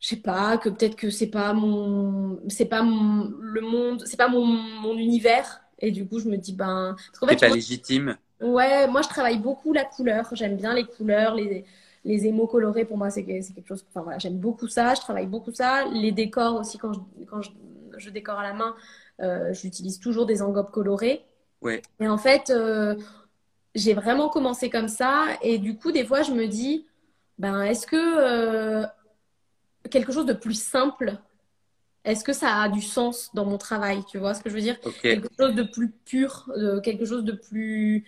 [0.00, 4.16] je sais pas, que peut-être que c'est pas mon, c'est pas mon, le monde, c'est
[4.16, 5.62] pas mon, mon univers.
[5.78, 6.96] Et du coup, je me dis, ben.
[6.96, 8.16] Parce qu'en fait, pas légitime.
[8.40, 10.28] Ouais, moi, je travaille beaucoup la couleur.
[10.32, 11.64] J'aime bien les couleurs, les,
[12.04, 12.84] les émaux colorés.
[12.84, 13.84] Pour moi, c'est quelque chose.
[13.90, 14.94] Enfin, voilà, j'aime beaucoup ça.
[14.94, 15.84] Je travaille beaucoup ça.
[15.92, 17.50] Les décors aussi, quand je, quand je,
[17.98, 18.74] je décore à la main,
[19.20, 21.24] euh, j'utilise toujours des enveloppes colorées.
[21.62, 21.82] Ouais.
[22.00, 22.96] Et en fait, euh,
[23.74, 25.26] j'ai vraiment commencé comme ça.
[25.42, 26.86] Et du coup, des fois, je me dis,
[27.38, 28.86] ben, est-ce que euh,
[29.90, 31.16] quelque chose de plus simple,
[32.04, 34.60] est-ce que ça a du sens dans mon travail Tu vois ce que je veux
[34.60, 34.78] dire?
[35.02, 36.50] Quelque chose de plus pur,
[36.84, 38.04] quelque chose de plus.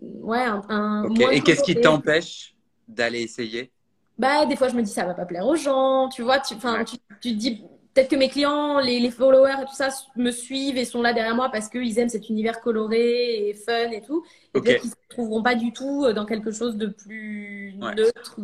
[0.00, 1.08] Ouais, un.
[1.32, 2.54] Et qu'est-ce qui t'empêche
[2.86, 3.72] d'aller essayer?
[4.18, 6.40] Bah, des fois, je me dis, ça va pas plaire aux gens, tu vois.
[6.40, 7.62] Tu, tu, tu te dis,
[7.94, 11.34] peut-être que mes clients, les, followers et tout ça me suivent et sont là derrière
[11.34, 14.24] moi parce qu'ils aiment cet univers coloré et fun et tout.
[14.54, 17.74] Et peut-être qu'ils ne se trouveront pas du tout euh, dans quelque chose de plus
[17.76, 18.36] neutre.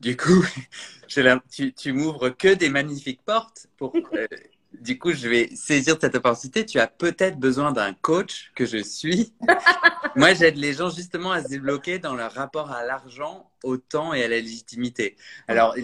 [0.00, 0.44] Du coup,
[1.50, 3.92] tu, tu m'ouvres que des magnifiques portes pour
[4.80, 6.64] du coup, je vais saisir cette opportunité.
[6.64, 9.32] Tu as peut-être besoin d'un coach que je suis.
[10.16, 14.14] Moi, j'aide les gens justement à se débloquer dans leur rapport à l'argent, au temps
[14.14, 15.16] et à la légitimité.
[15.48, 15.76] Alors,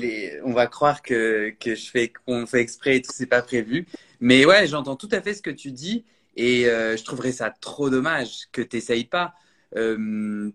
[0.44, 3.86] on va croire que, que je fais, qu'on fait exprès et tout, c'est pas prévu.
[4.20, 6.04] Mais ouais, j'entends tout à fait ce que tu dis
[6.36, 9.34] et euh, je trouverais ça trop dommage que tu n'essayes pas.
[9.76, 10.50] Euh,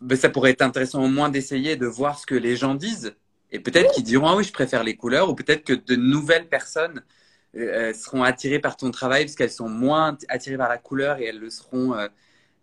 [0.00, 3.14] ben, ça pourrait être intéressant au moins d'essayer de voir ce que les gens disent.
[3.50, 6.48] Et peut-être qu'ils diront, ah oui, je préfère les couleurs, ou peut-être que de nouvelles
[6.48, 7.02] personnes
[7.56, 11.26] euh, seront attirées par ton travail parce qu'elles sont moins attirées par la couleur et
[11.26, 12.08] elles le seront euh,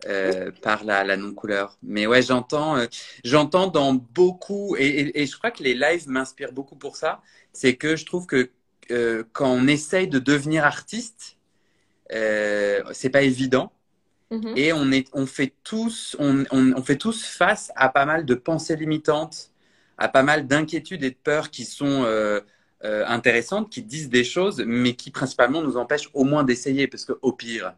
[0.08, 1.78] euh, par la, la non-couleur.
[1.84, 2.78] Mais ouais, j'entends,
[3.24, 7.22] j'entends dans beaucoup, et, et, je crois que les lives m'inspirent beaucoup pour ça,
[7.54, 8.50] c'est que je trouve que
[9.34, 11.38] quand on essaye de devenir artiste,
[12.10, 13.72] c'est pas évident.
[14.32, 14.58] Mm-hmm.
[14.58, 18.26] Et on, est, on, fait tous, on, on, on, fait tous face à pas mal
[18.26, 19.52] de pensées limitantes,
[19.98, 22.40] à pas mal d'inquiétudes et de peurs qui sont euh,
[22.82, 27.14] intéressantes qui disent des choses, mais qui principalement nous empêchent au moins d'essayer, parce que
[27.22, 27.74] au pire,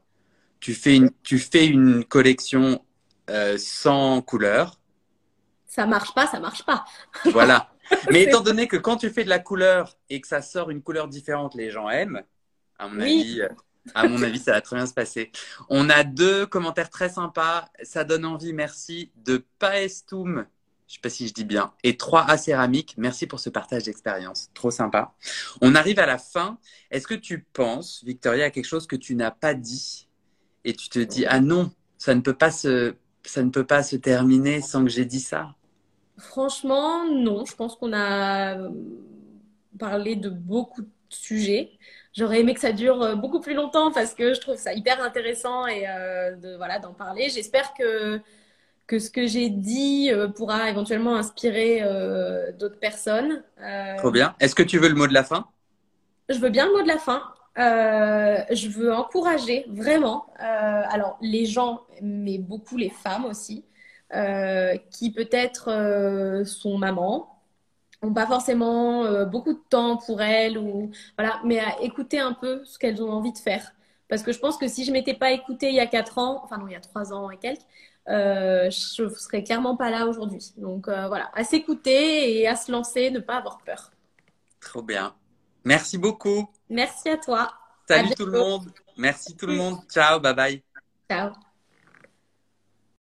[0.62, 2.86] tu fais une, tu fais une collection
[3.30, 4.80] euh, sans couleur.
[5.66, 6.86] Ça marche pas, ça marche pas.
[7.32, 7.72] voilà.
[8.12, 10.82] Mais étant donné que quand tu fais de la couleur et que ça sort une
[10.82, 12.22] couleur différente, les gens aiment,
[12.78, 13.42] à mon avis.
[13.42, 13.50] Euh,
[13.96, 15.32] à mon avis, ça va très bien se passer.
[15.68, 17.68] On a deux commentaires très sympas.
[17.82, 20.46] Ça donne envie, merci, de Paestoum
[20.92, 22.96] je sais pas si je dis bien, et 3A céramique.
[22.98, 24.50] Merci pour ce partage d'expérience.
[24.54, 25.14] Trop sympa.
[25.62, 26.58] On arrive à la fin.
[26.90, 30.10] Est-ce que tu penses, Victoria, à quelque chose que tu n'as pas dit?
[30.66, 33.84] Et tu te dis, ah non, ça ne peut pas se, ça ne peut pas
[33.84, 35.56] se terminer sans que j'ai dit ça?
[36.18, 37.46] Franchement, non.
[37.46, 38.58] Je pense qu'on a
[39.80, 41.72] parlé de beaucoup de sujets.
[42.14, 45.68] J'aurais aimé que ça dure beaucoup plus longtemps parce que je trouve ça hyper intéressant
[45.68, 47.30] et euh, de voilà d'en parler.
[47.30, 48.20] J'espère que
[48.92, 53.42] que ce que j'ai dit euh, pourra éventuellement inspirer euh, d'autres personnes.
[53.62, 54.36] Euh, Trop bien.
[54.42, 55.48] Est-ce que tu veux le mot de la fin?
[56.28, 57.24] Je veux bien le mot de la fin.
[57.56, 63.64] je veux encourager vraiment, alors les gens, mais beaucoup les femmes aussi,
[64.92, 67.42] qui peut-être sont mamans,
[68.04, 72.64] n'ont pas forcément beaucoup de temps pour elles, ou, voilà, mais à écouter un peu
[72.66, 73.74] ce qu'elles ont envie de faire.
[74.08, 76.42] Parce que je pense que si je m'étais pas écoutée il y a 4 ans,
[76.44, 77.62] enfin non, il y a 3 ans et quelques,
[78.10, 80.54] euh, je serais clairement pas là aujourd'hui.
[80.58, 83.92] Donc euh, voilà, à s'écouter et à se lancer, ne pas avoir peur.
[84.60, 85.16] Trop bien.
[85.64, 86.50] Merci beaucoup.
[86.70, 87.52] Merci à toi.
[87.88, 88.72] Salut tout le monde.
[88.98, 89.80] Merci tout le monde.
[89.90, 90.64] Ciao, bye bye.
[91.10, 91.32] Ciao.